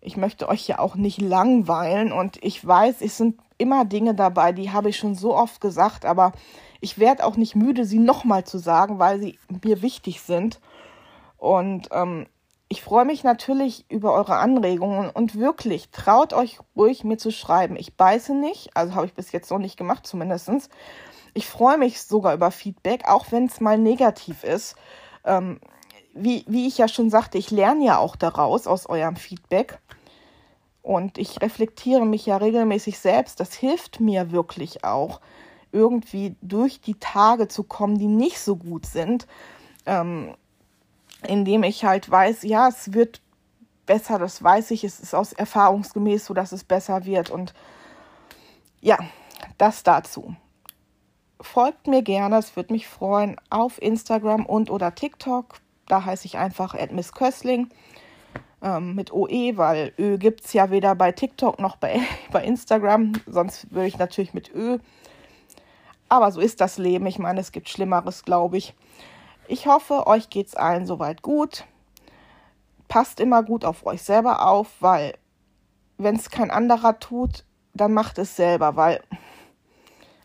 [0.00, 4.52] Ich möchte euch ja auch nicht langweilen und ich weiß, es sind immer Dinge dabei,
[4.52, 6.32] die habe ich schon so oft gesagt, aber
[6.80, 10.60] ich werde auch nicht müde, sie nochmal zu sagen, weil sie mir wichtig sind.
[11.38, 12.26] Und ähm,
[12.68, 17.76] ich freue mich natürlich über eure Anregungen und wirklich traut euch ruhig mir zu schreiben.
[17.76, 20.50] Ich beiße nicht, also habe ich bis jetzt noch nicht gemacht zumindest.
[21.32, 24.74] Ich freue mich sogar über Feedback, auch wenn es mal negativ ist.
[25.24, 25.60] Ähm,
[26.12, 29.78] wie, wie ich ja schon sagte, ich lerne ja auch daraus aus eurem Feedback.
[30.82, 33.38] Und ich reflektiere mich ja regelmäßig selbst.
[33.38, 35.20] Das hilft mir wirklich auch,
[35.72, 39.26] irgendwie durch die Tage zu kommen, die nicht so gut sind.
[39.84, 40.34] Ähm,
[41.22, 43.20] indem ich halt weiß, ja, es wird
[43.86, 47.54] besser, das weiß ich, es ist aus erfahrungsgemäß so, dass es besser wird und
[48.80, 48.98] ja,
[49.58, 50.34] das dazu.
[51.40, 55.60] Folgt mir gerne, es würde mich freuen, auf Instagram und oder TikTok.
[55.86, 57.68] Da heiße ich einfach Miss Kössling
[58.62, 62.00] ähm, mit OE, weil Ö gibt es ja weder bei TikTok noch bei,
[62.32, 63.12] bei Instagram.
[63.26, 64.78] Sonst würde ich natürlich mit Ö.
[66.08, 67.06] Aber so ist das Leben.
[67.06, 68.74] Ich meine, es gibt Schlimmeres, glaube ich.
[69.48, 71.64] Ich hoffe, euch geht es allen soweit gut.
[72.88, 75.14] Passt immer gut auf euch selber auf, weil
[75.98, 77.44] wenn es kein anderer tut,
[77.74, 79.02] dann macht es selber, weil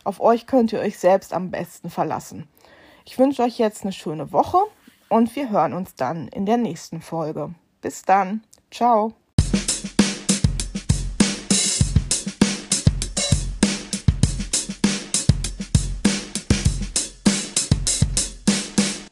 [0.04, 2.48] auf euch könnt ihr euch selbst am besten verlassen.
[3.04, 4.58] Ich wünsche euch jetzt eine schöne Woche
[5.08, 7.54] und wir hören uns dann in der nächsten Folge.
[7.80, 8.42] Bis dann.
[8.70, 9.12] Ciao.